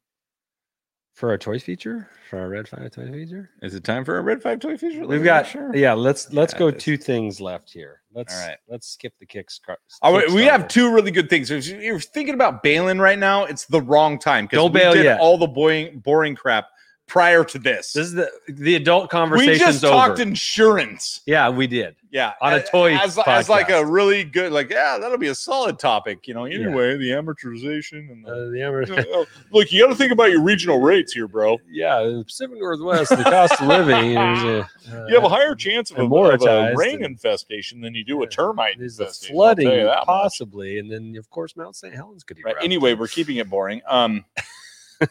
[1.15, 4.21] for our toys feature, for our Red Five toy feature, Is it time for a
[4.23, 5.05] Red Five Toy Feature?
[5.05, 5.75] we've got sure.
[5.75, 5.93] yeah.
[5.93, 8.01] Let's let's Yeah, go two things left here.
[8.15, 8.57] Let's right.
[8.67, 9.51] let's skip the kick.
[9.51, 11.51] scar- Oh, we have two really good things.
[11.51, 14.47] If you're thinking about bailing right now, it's the wrong time.
[14.47, 15.19] 'cause Don't we bail did yet.
[15.19, 16.65] All the boring, boring crap
[17.07, 17.93] prior to this.
[17.93, 19.53] This is the the adult conversation.
[19.53, 19.93] we just over.
[19.93, 21.21] talked insurance.
[21.25, 21.95] yeah, we did.
[22.11, 25.27] Yeah, On a a- toy as, as like a really good, like yeah, that'll be
[25.29, 26.27] a solid topic.
[26.27, 26.59] You know, Yeah.
[26.67, 30.29] anyway, the amortization and the, Uh, the know, oh, look, you got to think about
[30.29, 31.57] your regional rates here, bro.
[31.69, 34.11] yeah, the Pacific Northwest, the cost of living.
[34.11, 37.95] is, uh, You have a higher chance of, a, of a rain and- infestation than
[37.95, 39.35] you do a termite There's the infestation.
[39.35, 40.05] I'll tell you flooding, that much.
[40.05, 41.93] possibly, and then of course Mount St.
[41.95, 42.51] Helens could Right.
[42.53, 42.63] erupt.
[42.63, 43.81] Anyway, we're keeping it boring.
[43.87, 44.23] Um,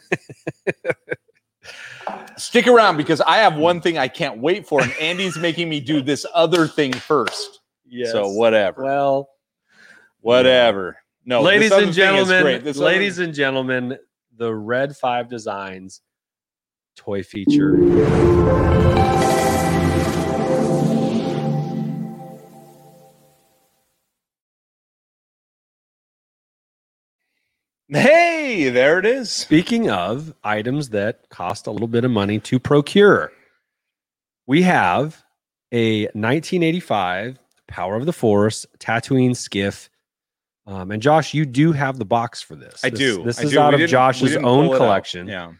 [2.37, 5.79] Stick around because I have one thing I can't wait for, and Andy's making me
[5.79, 7.61] do this other thing first.
[7.87, 8.11] Yes.
[8.11, 9.29] So whatever, Well,
[10.21, 10.97] whatever.
[11.25, 12.63] No, ladies and gentlemen.
[12.63, 13.97] This other- ladies and gentlemen,
[14.35, 16.01] the Red Five Designs
[16.95, 17.77] toy feature.
[27.89, 29.31] Hey, there it is.
[29.31, 33.31] Speaking of items that cost a little bit of money to procure,
[34.47, 35.23] we have
[35.71, 39.89] a 1985 Power of the Force Tatooine skiff.
[40.67, 42.81] Um, and Josh, you do have the box for this.
[42.83, 43.23] I This- do.
[43.23, 43.59] This I is do.
[43.59, 45.27] out We of Josh's own collection.
[45.27, 45.53] Yeah,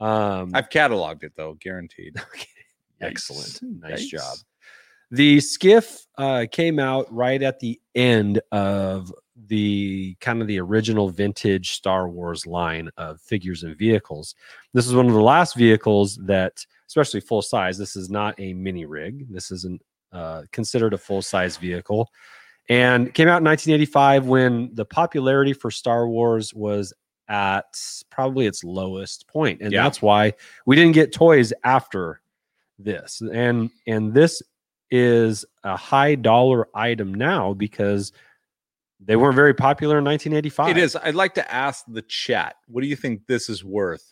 [0.00, 2.16] Um, I've cataloged it though, guaranteed.
[3.00, 3.60] Excellent.
[3.62, 4.06] Nice Nice.
[4.06, 4.36] job.
[5.10, 9.12] The skiff uh, came out right at the end of
[9.46, 14.34] the kind of the original vintage Star Wars line of figures and vehicles.
[14.74, 18.52] This is one of the last vehicles that, especially full size, this is not a
[18.54, 19.26] mini rig.
[19.32, 19.80] This isn't
[20.12, 22.10] uh, considered a full size vehicle.
[22.68, 26.92] And came out in 1985 when the popularity for Star Wars was
[27.28, 27.78] at
[28.10, 29.60] probably its lowest point.
[29.62, 29.82] And Yeah.
[29.84, 30.34] that's why
[30.66, 32.20] we didn't get toys after
[32.78, 34.40] this and and this
[34.90, 38.12] is a high dollar item now because
[39.00, 40.96] they weren't very popular in 1985 It is.
[40.96, 42.56] I'd like to ask the chat.
[42.66, 44.10] What do you think this is worth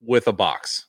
[0.00, 0.86] with a box?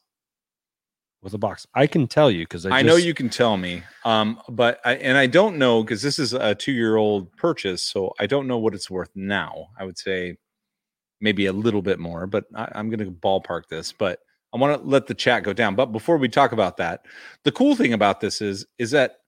[1.23, 3.81] with a box i can tell you because I, I, know you can tell me,
[4.03, 8.27] um, but I, and I don't know because this is a two-year-old purchase, so I
[8.27, 9.67] don't know what it's worth now.
[9.79, 10.37] I would say
[11.21, 13.93] maybe a little bit more, but I, I'm going to ballpark this.
[13.93, 14.19] But
[14.53, 15.75] I want to let the chat go down.
[15.75, 17.05] But before we talk about that,
[17.43, 19.19] the cool thing about this is is that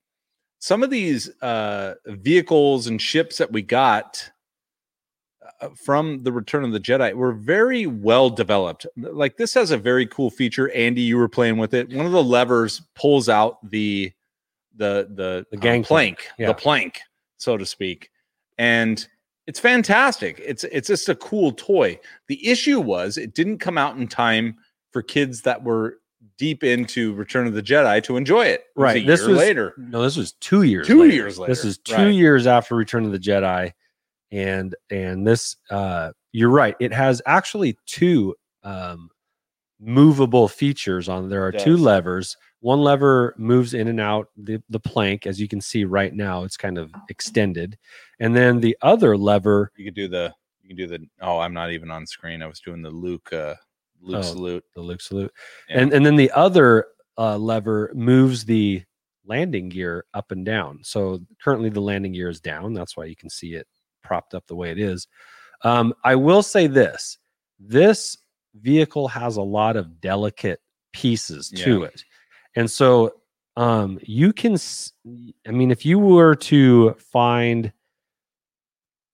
[0.59, 4.29] some of these uh, vehicles and ships that we got
[5.61, 8.85] uh, from the Return of the Jedi were very well developed.
[8.97, 10.71] Like this has a very cool feature.
[10.71, 11.93] Andy, you were playing with it.
[11.93, 14.11] One of the levers pulls out the
[14.75, 16.47] the the, The um, gangplank, plank, yeah.
[16.47, 16.99] the plank,
[17.37, 18.09] so to speak,
[18.57, 19.07] and
[19.47, 20.41] it's fantastic.
[20.43, 21.99] It's it's just a cool toy.
[22.27, 24.57] The issue was it didn't come out in time
[24.91, 25.99] for kids that were
[26.37, 28.61] deep into Return of the Jedi to enjoy it.
[28.61, 29.73] It was Right, a this year was- later.
[29.77, 31.13] no this was two years Two later.
[31.13, 32.13] years this is two right.
[32.13, 33.71] years after return of the jedi
[34.31, 39.09] and and this uh you're right it has actually two um
[39.79, 44.79] movable features on there are two levers one lever moves in and out the, the
[44.79, 47.77] plank as you can see right now it's kind of extended
[48.19, 50.33] and then the other lever You could do the
[50.63, 52.41] you can do the oh, I'm not even on screen.
[52.41, 53.53] I was doing the Luke uh
[54.05, 54.63] Luke Oh, salute.
[54.75, 55.33] the luke salute.
[55.69, 55.79] Yeah.
[55.81, 56.87] and and then the other
[57.17, 58.83] uh, lever moves the
[59.25, 60.79] landing gear up and down.
[60.83, 62.73] So currently the landing gear is down.
[62.73, 63.67] That's why you can see it
[64.03, 65.07] propped up the way it is.
[65.63, 67.17] Um, i will say this
[67.59, 68.17] this
[68.61, 70.59] vehicle has a lot of delicate
[70.93, 72.03] pieces to it.
[72.55, 73.15] And so
[73.57, 74.57] um, you can
[75.47, 77.71] I mean if you were to find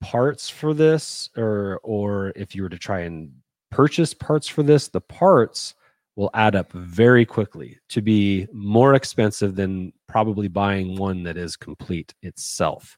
[0.02, 3.32] parts for this or or if you were to try and
[3.72, 5.74] purchase parts for this the parts
[6.16, 11.56] will add up very quickly to be more expensive than probably buying one that is
[11.56, 12.98] complete itself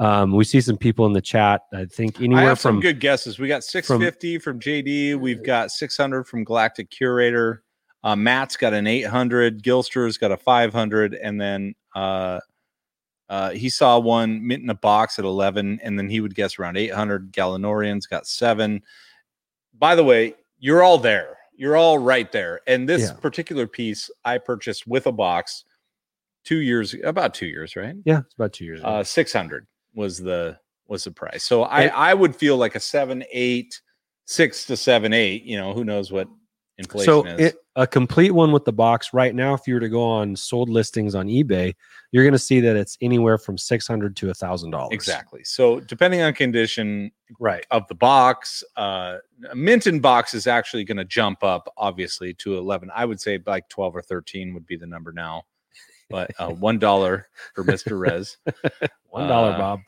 [0.00, 3.00] um, we see some people in the chat i think I anywhere some from good
[3.00, 3.38] guesses.
[3.38, 5.16] We got 650 from, JD.
[5.16, 7.62] We've got 600 from Galactic Curator.
[8.04, 9.62] Uh, Matt's got an 800.
[9.62, 12.40] Gilster's got a 500, and then uh,
[13.28, 16.58] uh, he saw one mint in a box at 11, and then he would guess
[16.58, 17.32] around 800.
[17.32, 18.82] Galanorian's got seven.
[19.78, 21.36] By the way, you're all there.
[21.54, 22.60] You're all right there.
[22.66, 23.12] And this Yeah.
[23.14, 25.64] particular piece I purchased with a box
[26.44, 27.94] two years, about two years, right?
[28.04, 28.88] yeah it's about two years ago.
[28.88, 32.80] uh 600 was the was the price so i And- i would feel like a
[32.80, 33.78] seven eight
[34.24, 36.28] six to seven eight you know who knows what
[36.78, 39.14] inflation so is it, a complete one with the box.
[39.14, 41.74] Right now if you were to go on sold listings on ebay
[42.10, 44.90] you're going to see that it's anywhere from 600 to a thousand dollars.
[44.92, 45.44] Exactly.
[45.44, 47.64] So depending on condition right.
[47.70, 49.18] of the box uh
[49.50, 53.38] a minton box is actually going to jump up obviously to 11 i would say
[53.46, 55.44] like 12 or 13 would be the number now
[56.10, 58.38] but uh one dollar for mr rez.
[59.10, 59.80] One dollar Uh, bob.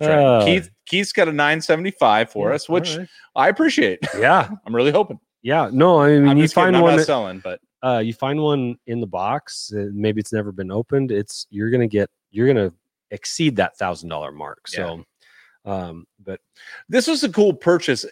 [0.00, 3.08] Uh, keith keith's got a 975 for Yeah, us which right.
[3.36, 4.00] i appreciate.
[4.18, 4.50] Yeah.
[4.66, 7.60] I'm really hoping yeah no i mean I'm you kidding, find one that- selling but
[7.82, 11.10] uh, you find one in the box, uh, maybe it's never been opened.
[11.10, 12.70] It's you're gonna get you're gonna
[13.10, 14.68] exceed that thousand dollar mark.
[14.68, 15.02] So,
[15.64, 16.40] um, but
[16.90, 18.04] this was a cool purchase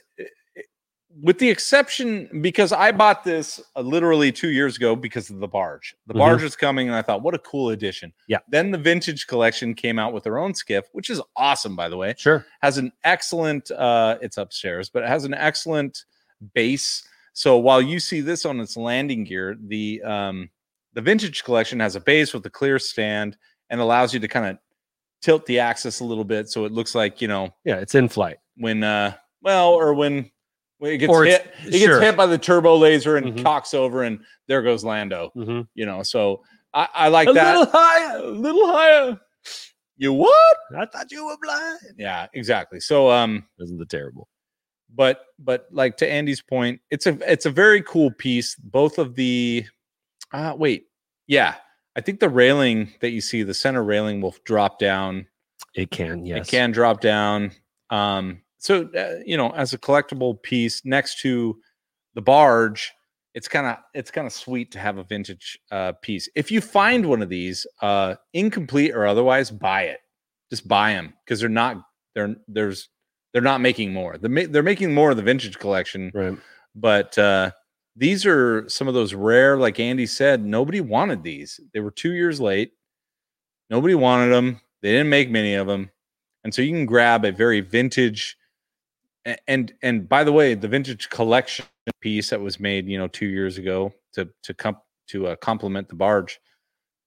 [1.20, 5.48] with the exception because i bought this uh, literally two years ago because of the
[5.48, 6.18] barge the Mhm.
[6.18, 8.38] barge is coming and i thought what a cool addition Yeah.
[8.48, 11.96] then the vintage collection came out with their own skiff which is awesome by the
[11.96, 16.04] way sure, has an excellent uh it's upstairs but it has an excellent
[16.54, 20.50] base So while you see this on its landing gear, the um,
[20.94, 23.36] the vintage collection has a base with a clear stand
[23.70, 24.58] and allows you to kind of
[25.22, 28.08] tilt the axis a little bit so it looks like you know Yeah, it's in
[28.08, 28.36] flight.
[28.56, 30.30] when uh well or when
[30.78, 32.00] when it gets hit it gets sure.
[32.00, 33.42] hit by the turbo laser and Mhm.
[33.42, 37.58] cocks over and there goes Lando hmm you know so I, I like A that
[37.58, 38.18] little higher.
[38.18, 39.20] a little higher
[39.96, 41.78] you what I thought you were blind.
[41.98, 44.28] yeah exactly so um Isn't the terrible?
[44.94, 48.54] But but like to Andy's point, it's a it's a very cool piece.
[48.56, 49.64] Both of the
[50.32, 50.86] uh wait,
[51.26, 51.56] yeah.
[51.96, 55.26] I think the railing that you see, the center railing will drop down.
[55.74, 56.46] It can, yes.
[56.46, 57.52] It can drop down.
[57.90, 61.58] Um so uh, you know, as a collectible piece next to
[62.14, 62.92] the barge,
[63.34, 66.28] it's kind of it's kind of sweet to have a vintage uh piece.
[66.34, 70.00] If you find one of these uh incomplete or otherwise, buy it.
[70.50, 71.76] Just buy them because they're not
[72.14, 72.88] they're there's
[73.32, 74.16] they're not making more.
[74.18, 76.36] They're, ma- they're making more of the vintage collection, Right.
[76.74, 77.50] but uh,
[77.96, 81.60] these are some of those rare, like Andy said, nobody wanted these.
[81.74, 82.72] They were two years late.
[83.70, 84.60] Nobody wanted them.
[84.82, 85.90] They didn't make many of them,
[86.44, 88.36] and so you can grab a very vintage.
[89.46, 91.66] And and by the way, the vintage collection
[92.00, 95.88] piece that was made, you know, two years ago to to come to uh, complement
[95.88, 96.38] the barge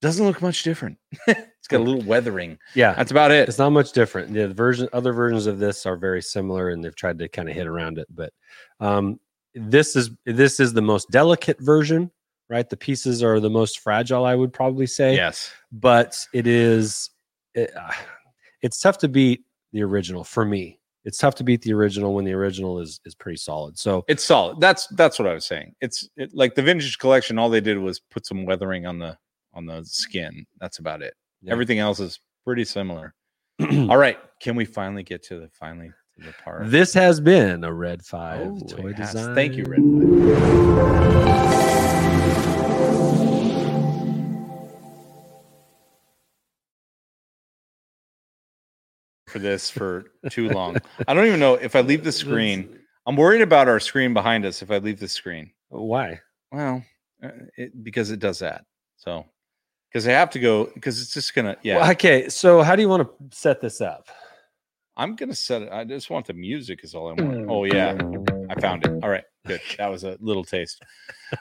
[0.02, 0.98] doesn't look much different.
[1.62, 2.58] it's got a little weathering.
[2.74, 2.96] Yeah.
[2.96, 3.48] That's about it.
[3.48, 4.34] It's not much different.
[4.34, 7.54] The version, other versions of this are very similar, and they've tried to kind of
[7.54, 8.08] hit around it.
[8.10, 8.34] But
[8.80, 9.20] um,
[9.54, 12.10] this is this is the most delicate version,
[12.50, 12.68] right?
[12.68, 15.16] The pieces are the most fragile, I would probably say.
[15.16, 15.52] Yes.
[15.72, 17.12] But it is,
[17.54, 17.92] it, uh,
[18.64, 20.80] it's tough to beat the original for me.
[21.06, 23.78] It's tough to beat the original when the original is is pretty solid.
[23.78, 24.60] So It's solid.
[24.60, 25.76] That's that's what I was saying.
[25.80, 27.38] It's it, like the vintage collection.
[27.38, 29.16] All they did was put some weathering on the
[29.54, 30.48] on the skin.
[30.60, 31.14] That's about it.
[31.42, 31.52] Yeah.
[31.54, 33.14] Everything else is pretty similar.
[33.62, 36.70] All right, can we finally get to the finally to the part?
[36.70, 39.36] this has been a Red Five Oh, toy design.
[39.36, 39.80] Thank you, Red.
[39.82, 41.42] Five.
[49.28, 50.78] For this for too long.
[51.08, 52.80] I don't even know if I leave the screen.
[53.06, 55.52] I'm worried about our screen behind us if I leave the screen.
[55.70, 56.20] Why?
[56.52, 56.84] Well,
[57.24, 58.66] uh, it, because it does that.
[58.98, 59.26] So,
[59.92, 61.78] because I have to go, because it's just gonna, yeah.
[61.78, 62.30] Well, okay.
[62.30, 64.08] So how do you want to set this up?
[64.98, 65.70] I'm gonna set it.
[65.72, 67.50] I just want the music, is all I want.
[67.50, 67.98] Oh yeah,
[68.50, 68.92] I found it.
[69.04, 69.62] All right, good.
[69.78, 70.82] That was a little taste.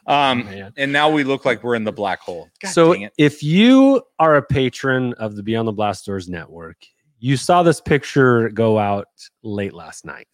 [0.07, 0.73] Um, Man.
[0.77, 2.49] and now we look like we're in the black hole.
[2.63, 6.77] God so if you are a patron of the Beyond the Blast Doors network,
[7.19, 9.09] you saw this picture go out
[9.43, 10.29] late last night.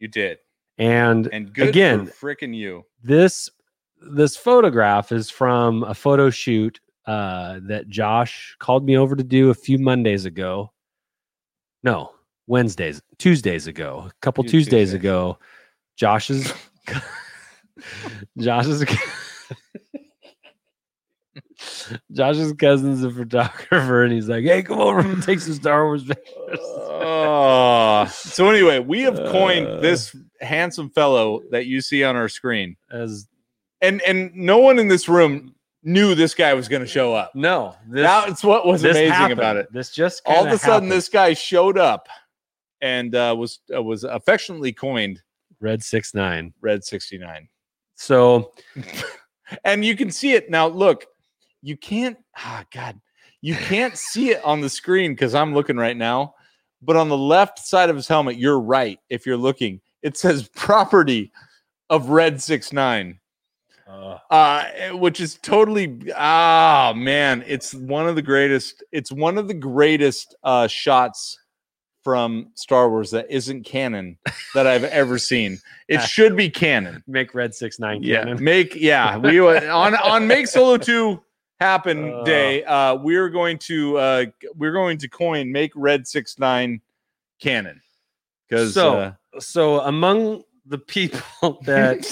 [0.00, 0.38] You did,
[0.78, 2.84] And, and good again, freaking you.
[3.04, 3.48] this
[4.10, 9.50] this photograph is from a photo shoot uh, that Josh called me over to do
[9.50, 10.72] a few Mondays ago.
[11.82, 12.12] No,
[12.46, 14.92] Wednesdays, Tuesdays ago, a couple Tuesdays Tuesdays.
[14.94, 15.38] ago.
[15.96, 16.52] Josh's
[18.38, 18.84] Josh's
[22.12, 26.04] Josh's cousin's a photographer, and he's like, "Hey, come over and take some Star Wars
[26.04, 29.80] pictures." Oh, so anyway, we have coined Uh.
[29.80, 33.26] this handsome fellow that you see on our screen, As
[33.80, 35.54] and and no one in this room
[35.86, 37.34] knew this guy was going to show up.
[37.34, 39.38] no, this, That's what was amazing happened.
[39.38, 39.72] about it.
[39.72, 40.92] This just all of a sudden happened.
[40.92, 42.08] this guy showed up
[42.82, 45.22] and uh, was uh, was affectionately coined
[45.60, 46.52] Red Six Nine.
[46.60, 47.48] Red 69.
[47.94, 48.52] So
[49.64, 50.66] And you can see it now.
[50.66, 51.06] Look,
[51.62, 52.16] you can't.
[52.36, 53.00] Ah, God,
[53.40, 56.34] you can't see it on the screen because I'm looking right now.
[56.82, 58.98] But on the left side of his helmet, you're right.
[59.08, 61.32] If you're looking, it says property
[61.90, 63.10] of Red 69.
[63.10, 63.25] uh,
[63.88, 69.54] uh which is totally ah man it's one of the greatest it's one of the
[69.54, 71.38] greatest uh shots
[72.02, 74.16] from star wars that isn't canon
[74.54, 75.58] that i've ever seen
[75.88, 78.42] it should be canon make Red Six Nine yeah canon.
[78.42, 81.20] make yeah we on on make solo 2
[81.60, 82.22] happen Uh.
[82.24, 84.24] day uh we're going to uh
[84.56, 86.80] we're going to coin make red Six Nine
[87.40, 87.80] canon
[88.48, 91.20] because So, uh, So among the people
[91.64, 92.02] that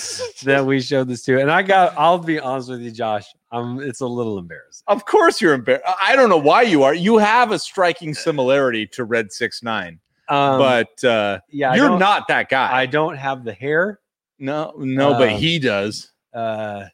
[0.45, 3.81] that we showed this to, and I got, I'll be honest with you, Josh, um,
[3.81, 4.85] it's a little embarrassing.
[4.87, 5.85] Of course you're embarrassed.
[6.01, 6.95] I don't know why you are.
[6.95, 9.99] You have a striking similarity to Red Six Nine,
[10.29, 11.99] Um, but uh, yeah, you're don't-
[12.29, 12.73] that guy.
[12.77, 14.01] I don't have the hair.
[14.39, 16.13] no, no, but Um, he does.
[16.33, 16.85] Uh,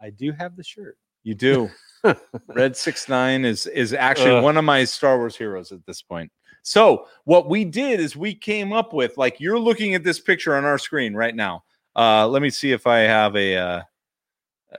[0.00, 0.96] I do have the shirt.
[1.24, 1.70] You do.
[2.48, 4.42] Red Six Nine is is actually Ugh.
[4.42, 6.32] one of my Star Wars heroes at this point.
[6.62, 10.54] So what we did is we came up with like you're looking at this picture
[10.54, 11.64] on our screen right now.
[11.96, 13.82] Uh, let me see if I have a uh,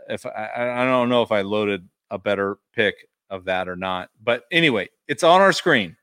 [0.10, 0.50] if I,
[0.82, 2.96] I don't know if I loaded a better pick
[3.30, 4.10] of that or not.
[4.24, 5.96] But anyway, it's on our screen.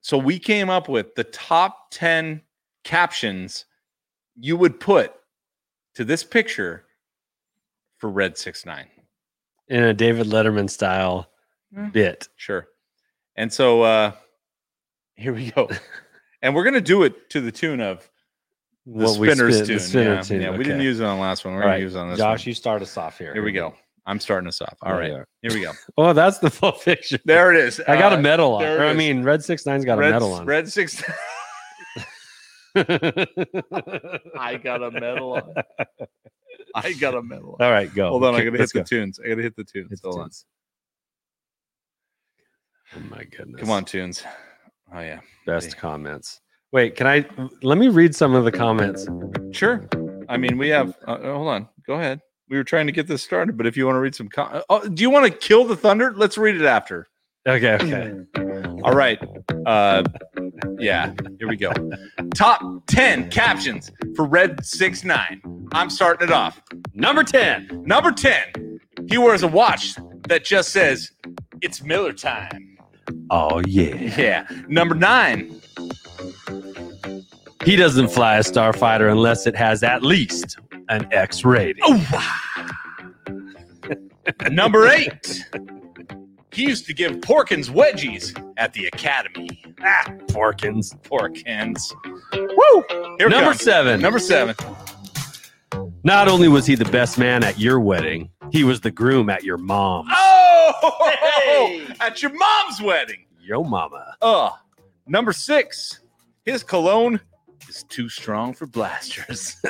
[0.00, 2.42] So we came up with the top 10
[2.84, 3.66] captions
[4.36, 5.12] you would put
[5.94, 6.84] to this picture
[7.98, 8.86] for Red Six Nine.
[9.68, 11.28] in a David Letterman style
[11.74, 11.90] Mm.
[11.92, 12.28] bit.
[12.36, 12.66] Sure.
[13.36, 14.12] And so uh
[15.16, 15.68] here we go.
[16.42, 18.08] and we're gonna do it to the tune of
[18.86, 19.76] the What we spinners spin- tune.
[19.76, 21.54] the spinner yeah, tune, yeah, we didn't use it on the last one.
[21.54, 22.48] We're All gonna right, use it on this Josh, one.
[22.48, 23.32] you start us off here.
[23.32, 23.74] Here we go.
[24.04, 24.76] I'm starting us off.
[24.82, 25.26] All right, There right.
[25.42, 25.52] you are.
[25.52, 25.72] Here we go.
[25.96, 27.18] Oh, that's the full picture.
[27.24, 27.80] There it is.
[27.86, 28.64] I got a Uh, medal on.
[28.64, 30.44] Or, I mean, Red Six Nine's got red, a medal on.
[30.46, 31.02] Red Six
[32.74, 32.74] I
[34.38, 35.54] I got a medal on.
[36.74, 37.64] I got a medal on.
[37.66, 38.08] All right, go.
[38.08, 39.20] Hold on, I gotta hit let's the tunes.
[39.24, 39.90] I gotta hit the tunes.
[39.90, 40.24] Hit the Hold on.
[40.26, 40.46] tunes.
[42.96, 43.60] Oh my goodness.
[43.60, 44.24] Come on, tunes.
[44.94, 45.20] Oh yeah.
[45.46, 46.40] Best comments.
[46.72, 47.24] Wait, can I
[47.62, 49.06] let me read some of the comments?
[49.50, 49.88] Sure.
[50.28, 50.96] I mean, we have.
[51.06, 51.68] Uh, hold on.
[51.86, 52.20] Go ahead.
[52.48, 54.62] We were trying to get this started, but if you want to read some, com-
[54.68, 56.12] oh, do you want to kill the thunder?
[56.14, 57.08] Let's read it after.
[57.46, 58.12] Okay, okay.
[58.84, 59.18] All right.
[59.66, 60.04] Uh,
[60.78, 61.12] yeah.
[61.38, 61.72] Here we go.
[62.34, 65.40] Top ten captions for Red Six Nine.
[65.72, 66.62] I'm starting it off.
[66.94, 67.82] Number 10.
[67.84, 68.78] Number ten.
[69.08, 69.94] He wears a watch
[70.28, 71.10] that just says
[71.60, 72.71] "It's Miller time."
[73.34, 73.94] Oh yeah.
[73.94, 74.46] Yeah.
[74.68, 75.58] Number nine.
[77.64, 80.58] He doesn't fly a starfighter unless it has at least
[80.90, 81.82] an X rating.
[81.86, 82.38] Oh.
[84.50, 85.44] Number eight.
[86.52, 89.48] He used to give Porkins wedgies at the academy.
[89.80, 90.94] Ah, Porkins.
[91.00, 91.90] Porkins.
[92.34, 93.16] Woo!
[93.16, 93.62] Here Number comes.
[93.62, 93.98] 7.
[93.98, 94.54] Number seven.
[96.04, 99.42] Not only was he the best man at your wedding, he was the groom at
[99.42, 100.10] your mom's.
[100.12, 100.31] Oh!
[101.40, 101.86] Hey!
[102.00, 103.24] At your mom's wedding.
[103.40, 104.16] Yo mama.
[104.22, 104.50] Uh,
[105.06, 106.00] number six.
[106.44, 107.20] His cologne
[107.68, 109.56] is too strong for blasters.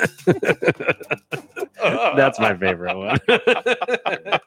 [1.83, 3.19] That's my favorite one.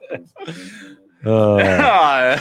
[1.24, 2.38] Uh,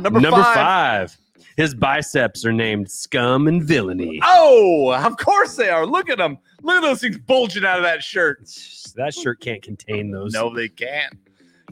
[0.00, 0.54] number, number five.
[0.54, 1.18] five.
[1.56, 4.20] His biceps are named scum and villainy.
[4.22, 5.84] Oh, of course they are.
[5.84, 6.38] Look at them.
[6.62, 8.48] Look at those things bulging out of that shirt.
[8.94, 10.32] That shirt can't contain those.
[10.32, 11.18] No, they can't.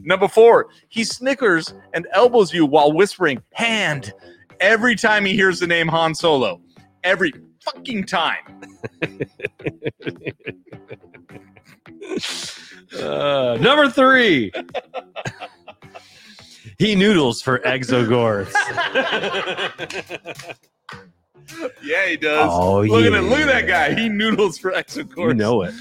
[0.01, 4.13] Number four, he snickers and elbows you while whispering "hand"
[4.59, 6.61] every time he hears the name Han Solo.
[7.03, 7.33] Every
[7.63, 8.61] fucking time.
[12.97, 14.51] Uh, number three.
[16.77, 18.53] he noodles for exogorths.
[21.81, 22.49] Yeah, he does.
[22.51, 23.21] Oh, look at it.
[23.21, 23.93] Look at that guy.
[23.93, 25.29] He noodles for exogorths.
[25.29, 25.73] you know it.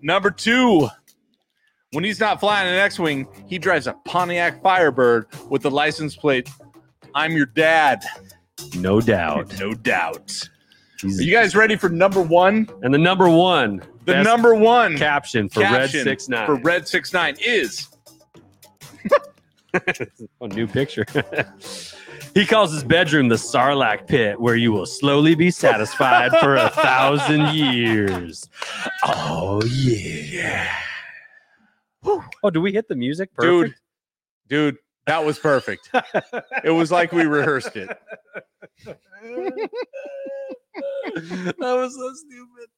[0.00, 0.88] Number two,
[1.92, 6.48] when he's not flying an X-wing, he drives a Pontiac Firebird with the license plate.
[7.14, 8.02] I'm your dad.
[8.76, 9.52] No doubt.
[9.60, 10.48] No doubt.
[11.00, 12.68] He's- Are you guys ready for number one?
[12.82, 13.82] and the number one.
[14.04, 16.46] The number one caption for caption Red Six Nine.
[16.46, 17.88] for Red Six Nine is
[20.40, 21.04] A new picture.
[22.34, 26.68] he calls his bedroom the Sarlacc pit, where you will slowly be satisfied for a
[26.70, 28.48] thousand years.
[29.04, 30.74] Oh yeah.
[32.04, 33.30] Oh, do we hit the music?
[33.40, 33.74] dude,
[34.48, 34.76] dude.
[35.06, 35.88] That was perfect.
[36.64, 37.88] it was like we rehearsed it.
[38.84, 38.98] that
[41.58, 42.68] was so stupid.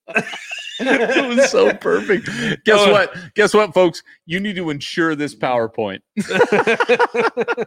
[0.80, 2.26] it was so perfect.
[2.64, 2.92] Guess Oh.
[2.92, 3.14] what?
[3.34, 4.02] Guess what, folks?
[4.26, 6.00] You need to ensure this PowerPoint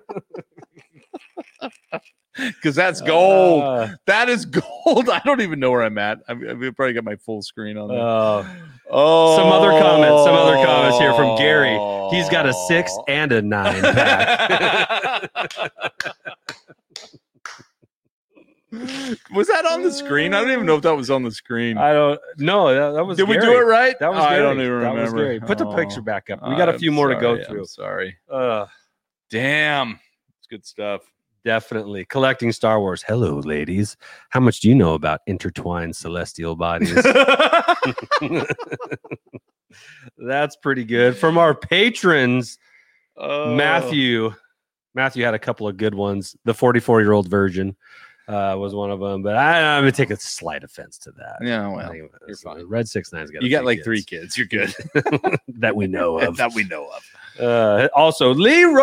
[2.56, 3.64] because that's gold.
[3.64, 4.46] Uh, that is
[4.86, 5.10] gold.
[5.10, 6.20] I don't even know where I'm at.
[6.28, 8.00] I've, I've probably got my full screen on there.
[8.00, 8.46] uh,
[8.90, 10.24] oh, some other comments.
[10.24, 11.78] Some other comments here from Gary.
[12.16, 15.30] He's got a six and a nine pack.
[19.34, 20.34] was that on the screen?
[20.34, 21.78] I don't even know if that was on the screen.
[21.78, 22.74] I don't know.
[22.74, 23.98] That, that was Did we do it right?
[24.00, 24.42] That was I Gary.
[24.44, 25.02] don't even That remember.
[25.04, 25.40] was Gary.
[25.40, 25.76] Put the Oh.
[25.76, 26.42] picture back up.
[26.48, 27.60] We got a I'm few more to go through.
[27.62, 28.18] I'm sorry.
[28.30, 28.66] Uh,
[29.30, 30.00] Damn.
[30.40, 31.02] It's good stuff.
[31.48, 33.02] Definitely collecting Star Wars.
[33.02, 33.96] Hello, ladies.
[34.32, 36.94] How much do you know about intertwined celestial bodies?
[40.18, 41.16] That's pretty good.
[41.18, 42.58] From our patrons,
[43.20, 43.56] Oh.
[43.56, 44.32] Matthew.
[44.94, 46.36] Matthew had a couple of good ones.
[46.44, 47.76] The 44 year old virgin
[48.28, 51.38] uh, was one of them, but I, I'm gonna take a slight offense to that.
[51.42, 52.66] Yeah, well, you're fine.
[52.68, 53.42] Red Six Nine's got.
[53.42, 54.38] you got like kids three kids.
[54.38, 54.76] You're good.
[55.48, 56.36] that we know of.
[56.38, 57.04] that we know of.
[57.40, 58.82] Uh, also, Leroy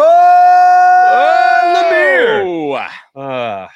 [1.75, 2.43] Lemire.
[2.45, 3.21] Oh!
[3.21, 3.69] Uh,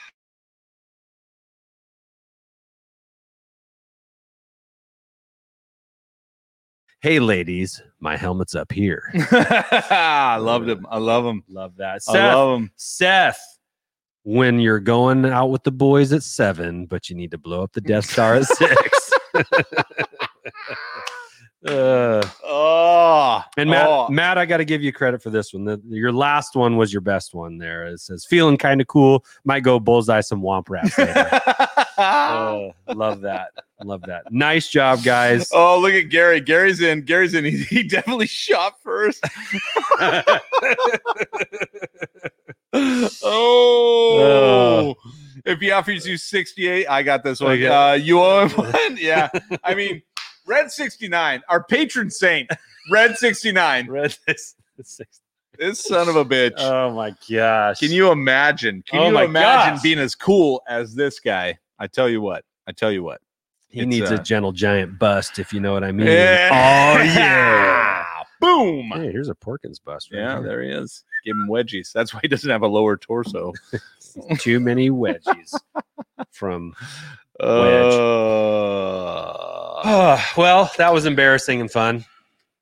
[7.00, 9.12] hey, ladies, my helmet's up here.
[9.30, 10.86] I loved him.
[10.90, 11.42] I love him.
[11.48, 12.02] Love that.
[12.08, 12.70] I love him.
[12.76, 13.40] Seth,
[14.22, 17.72] when you're going out with the boys at seven, but you need to blow up
[17.72, 19.12] the Death Star at six.
[21.68, 24.08] uh, Oh, and Matt, oh.
[24.08, 25.64] Matt, I got to give you credit for this one.
[25.64, 27.58] The, your last one was your best one.
[27.58, 29.24] There, it says feeling kind of cool.
[29.44, 31.40] Might go bullseye some womp rats later.
[31.98, 33.48] Uh, love that.
[33.82, 34.30] Love that.
[34.30, 35.50] Nice job, guys.
[35.52, 36.40] Oh, look at Gary.
[36.40, 37.02] Gary's in.
[37.02, 37.44] Gary's in.
[37.48, 39.20] He, he definitely shot first.
[43.24, 44.94] oh.
[45.44, 47.52] If he offers you 68, I got this one.
[47.52, 47.66] Okay.
[47.66, 48.96] Uh, you owe him one?
[48.96, 49.28] Yeah.
[49.64, 50.02] I mean,
[50.48, 52.50] Red 69, our patron saint,
[52.90, 53.86] Red 69.
[53.90, 55.00] Red this- this-
[55.58, 56.52] This son of a bitch.
[56.58, 57.80] Oh my gosh.
[57.80, 58.82] Can you imagine?
[58.88, 59.82] Can Oh you imagine gosh.
[59.82, 61.58] being as cool as this guy?
[61.80, 62.44] I tell you what.
[62.68, 63.20] I tell you what.
[63.68, 66.06] He It's, needs uh, a gentle giant bust, if you know what I mean.
[66.06, 66.48] Yeah.
[66.52, 68.04] Oh yeah.
[68.40, 68.92] Boom.
[68.94, 70.12] Hey, here's a Porkins bust.
[70.12, 70.42] Right Yeah, here.
[70.46, 71.02] there he is.
[71.24, 71.90] Give him wedgies.
[71.92, 73.52] That's why he doesn't have a lower torso.
[74.38, 75.54] Too many wedgies
[76.30, 76.72] from.
[77.40, 77.46] Uh,
[80.36, 82.04] well, that was embarrassing and fun.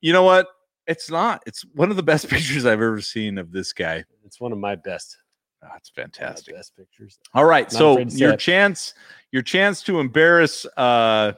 [0.01, 0.47] you know what?
[0.87, 1.43] It's not.
[1.45, 4.03] It's one of the best pictures I've ever seen of this guy.
[4.25, 5.17] It's one of my best,
[5.61, 6.55] That's my fantastic.
[6.55, 7.19] best pictures.
[7.33, 8.93] All right, so afraid to say your chance,
[9.31, 11.33] your chance to embarrass uh,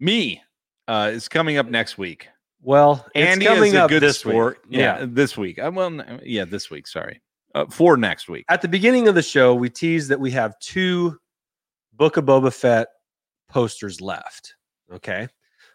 [0.00, 0.42] me
[0.88, 2.28] uh, is coming up next week.
[2.62, 4.58] Well, Andy it's coming is a up good this sport.
[4.68, 4.78] week.
[4.78, 5.58] Yeah, this week.
[5.60, 6.86] I well, yeah, this week.
[6.88, 7.20] Sorry,
[7.54, 8.44] uh, for next week.
[8.48, 11.16] At the beginning of the show, we teased that we have two
[11.92, 12.88] Book of Boba Fett
[13.48, 14.55] posters left.
[14.92, 15.28] Okay.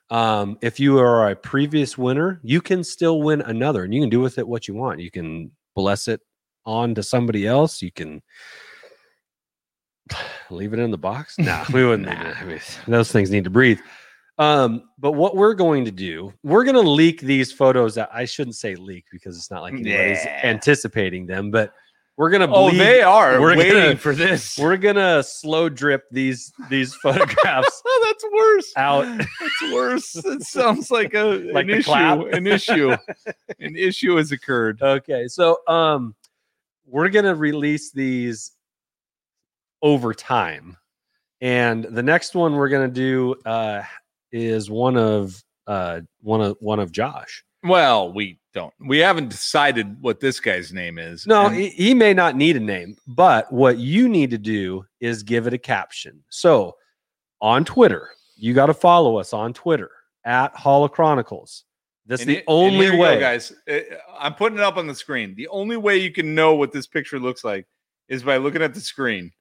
[0.10, 4.10] Um, if you are a previous winner, you can still win another, and you can
[4.10, 5.00] do with it what you want.
[5.00, 6.20] You can bless it
[6.66, 7.82] on to somebody else.
[7.82, 8.22] You can
[10.50, 11.36] leave it in the box.
[11.40, 12.10] Nah, we wouldn't.
[12.10, 12.38] do that.
[12.42, 13.80] I mean, those things need to breathe.
[14.38, 17.96] Um, but what we're going to do, we're going to leak these photos.
[17.96, 20.42] That I shouldn't say leak because it's not like anybody's Yeah.
[20.44, 21.74] anticipating them, but
[22.18, 22.54] we're going to.
[22.54, 24.58] Oh, they are we're waiting gonna- for this.
[24.60, 28.74] We're gonna slow drip these these photographs oh, that's worse.
[28.78, 29.06] out.
[29.18, 30.16] That's worse.
[30.18, 31.24] It sounds like a
[31.54, 31.92] Like an issue.
[31.92, 32.96] An issue.
[33.60, 34.82] an issue has occurred.
[34.82, 36.14] Okay, so um,
[36.86, 38.52] we're gonna release these
[39.82, 40.78] over time,
[41.40, 43.82] and the next one we're gonna do uh
[44.32, 47.44] is one of uh one of one of Josh.
[47.64, 48.74] Well, we don't.
[48.80, 51.26] We haven't decided what this guy's name is.
[51.26, 54.86] No, And- he, he may not need a name, but what you need to do
[55.00, 56.24] is give it a caption.
[56.30, 56.76] So
[57.42, 59.90] on Twitter, you got to follow us on Twitter
[60.26, 61.64] at Holo Chronicles.
[62.08, 63.20] That's and the it- only you go, way.
[63.20, 63.54] guys.
[63.70, 63.80] Uh,
[64.20, 65.34] I'm putting it up on the screen.
[65.36, 67.68] The only way you can know what this picture looks like
[68.10, 69.32] is by looking at the screen.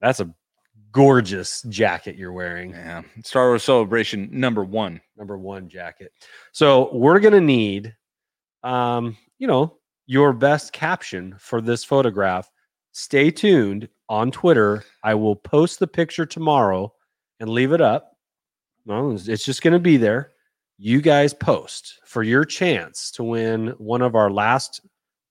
[0.00, 0.32] That's a
[0.92, 2.70] gorgeous jacket you're wearing.
[2.70, 5.00] Yeah, Star Wars Celebration number one.
[5.16, 6.12] Number one jacket.
[6.52, 7.94] So we're gonna need,
[8.62, 12.50] um, you know, your best caption for this photograph.
[12.92, 14.84] Stay tuned on Twitter.
[15.04, 16.92] I will post the picture tomorrow
[17.38, 18.16] and leave it up.
[18.86, 20.32] No, it's- just gonna be there.
[20.78, 24.80] You guys post for your chance to win one of our last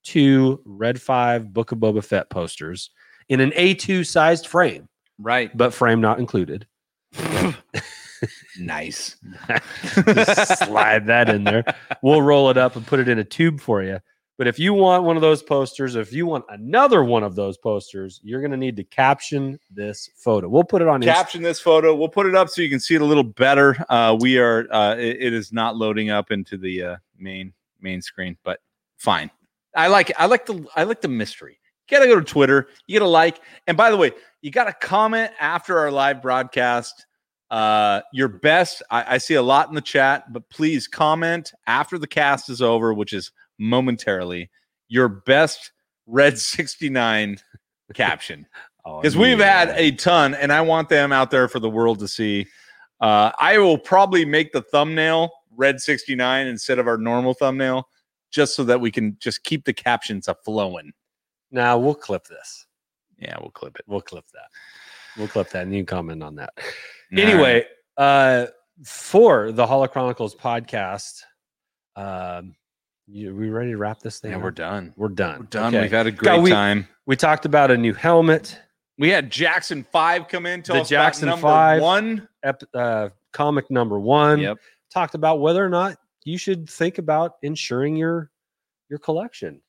[0.04, 2.90] two Red Five Book of Boba Fett posters
[3.28, 4.88] in an A2 sized frame,
[5.20, 5.56] Right.
[5.56, 6.66] but frame not included.
[8.58, 9.16] nice.
[9.84, 11.64] Slide that in there.
[12.02, 14.00] We'll roll it up and put it in a tube for you.
[14.40, 17.58] But if you want one of those posters, if you want another one of those
[17.58, 20.48] posters, you're going to need to caption this photo.
[20.48, 21.94] We'll put it on Inst- Caption this photo.
[21.94, 23.76] We'll put it up so you can see it a little better.
[23.90, 24.66] Uh, we are.
[24.72, 27.52] Uh, it, it is not loading up into the uh, main
[27.82, 28.60] main screen, but
[28.96, 29.30] fine.
[29.76, 30.10] I like.
[30.18, 30.66] I like the.
[30.74, 31.59] I like the mystery.
[31.90, 32.68] You gotta go to Twitter.
[32.86, 33.40] You gotta like.
[33.66, 34.12] And by the way,
[34.42, 37.06] you gotta comment after our live broadcast.
[37.50, 38.82] Uh, your best.
[38.90, 42.62] I, I see a lot in the chat, but please comment after the cast is
[42.62, 44.50] over, which is momentarily.
[44.88, 45.72] Your best
[46.06, 47.38] Red sixty nine
[47.94, 48.46] caption
[48.84, 51.98] Oh, because we've had a ton, and I want them out there for the world
[52.00, 52.46] to see.
[53.00, 57.88] Uh, I will probably make the thumbnail red 69 instead of our normal thumbnail,
[58.30, 60.92] just so that we can just keep the captions a flowing.
[61.50, 62.66] Now we'll clip this.
[63.18, 63.84] Yeah, we'll clip it.
[63.86, 64.48] We'll clip that.
[65.18, 66.52] We'll clip that and you can comment on that.
[66.56, 67.64] All anyway,
[67.96, 68.46] uh,
[68.84, 71.22] for the Holo Chronicles podcast,
[71.96, 72.54] um,
[73.06, 74.30] you, we ready to wrap this thing?
[74.30, 74.42] yeah, up?
[74.44, 74.94] we're done.
[74.96, 75.40] We're done.
[75.40, 75.74] We're done.
[75.74, 75.82] Okay.
[75.82, 76.86] We've had a great we- time.
[77.06, 78.58] we talked about a new helmet.
[78.98, 80.62] We had Jackson Five come in.
[80.62, 81.80] Tell The us Jackson 5.
[81.82, 82.28] one.
[82.42, 84.40] ep- uh, comic number one.
[84.40, 84.58] Yep.
[84.92, 88.30] Talked about whether or not you should think about insuring your
[88.90, 89.62] your collection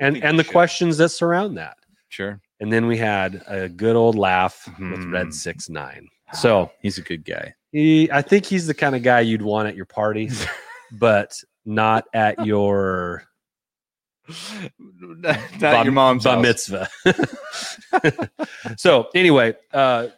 [0.00, 1.76] and and the questions that surround that.
[2.08, 2.40] Sure.
[2.60, 5.12] And then we had a good old laugh with Mhm.
[5.12, 6.08] Red Six Nine.
[6.34, 7.54] So He's a good guy.
[7.72, 10.30] he, I think he's the kind of guy you'd want at your party,
[10.92, 11.32] but
[11.64, 13.24] not at your
[14.78, 16.88] Not bar- your mom's bar mitzvah.
[18.76, 20.08] so anyway, uh,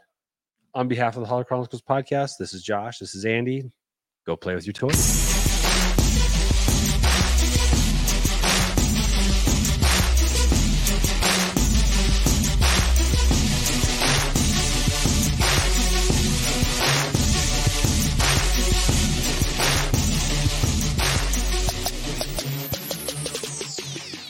[0.74, 2.98] on behalf of the Holo Chronicles podcast, this is Josh.
[2.98, 3.70] This is Andy.
[4.26, 5.39] Go play with your toys.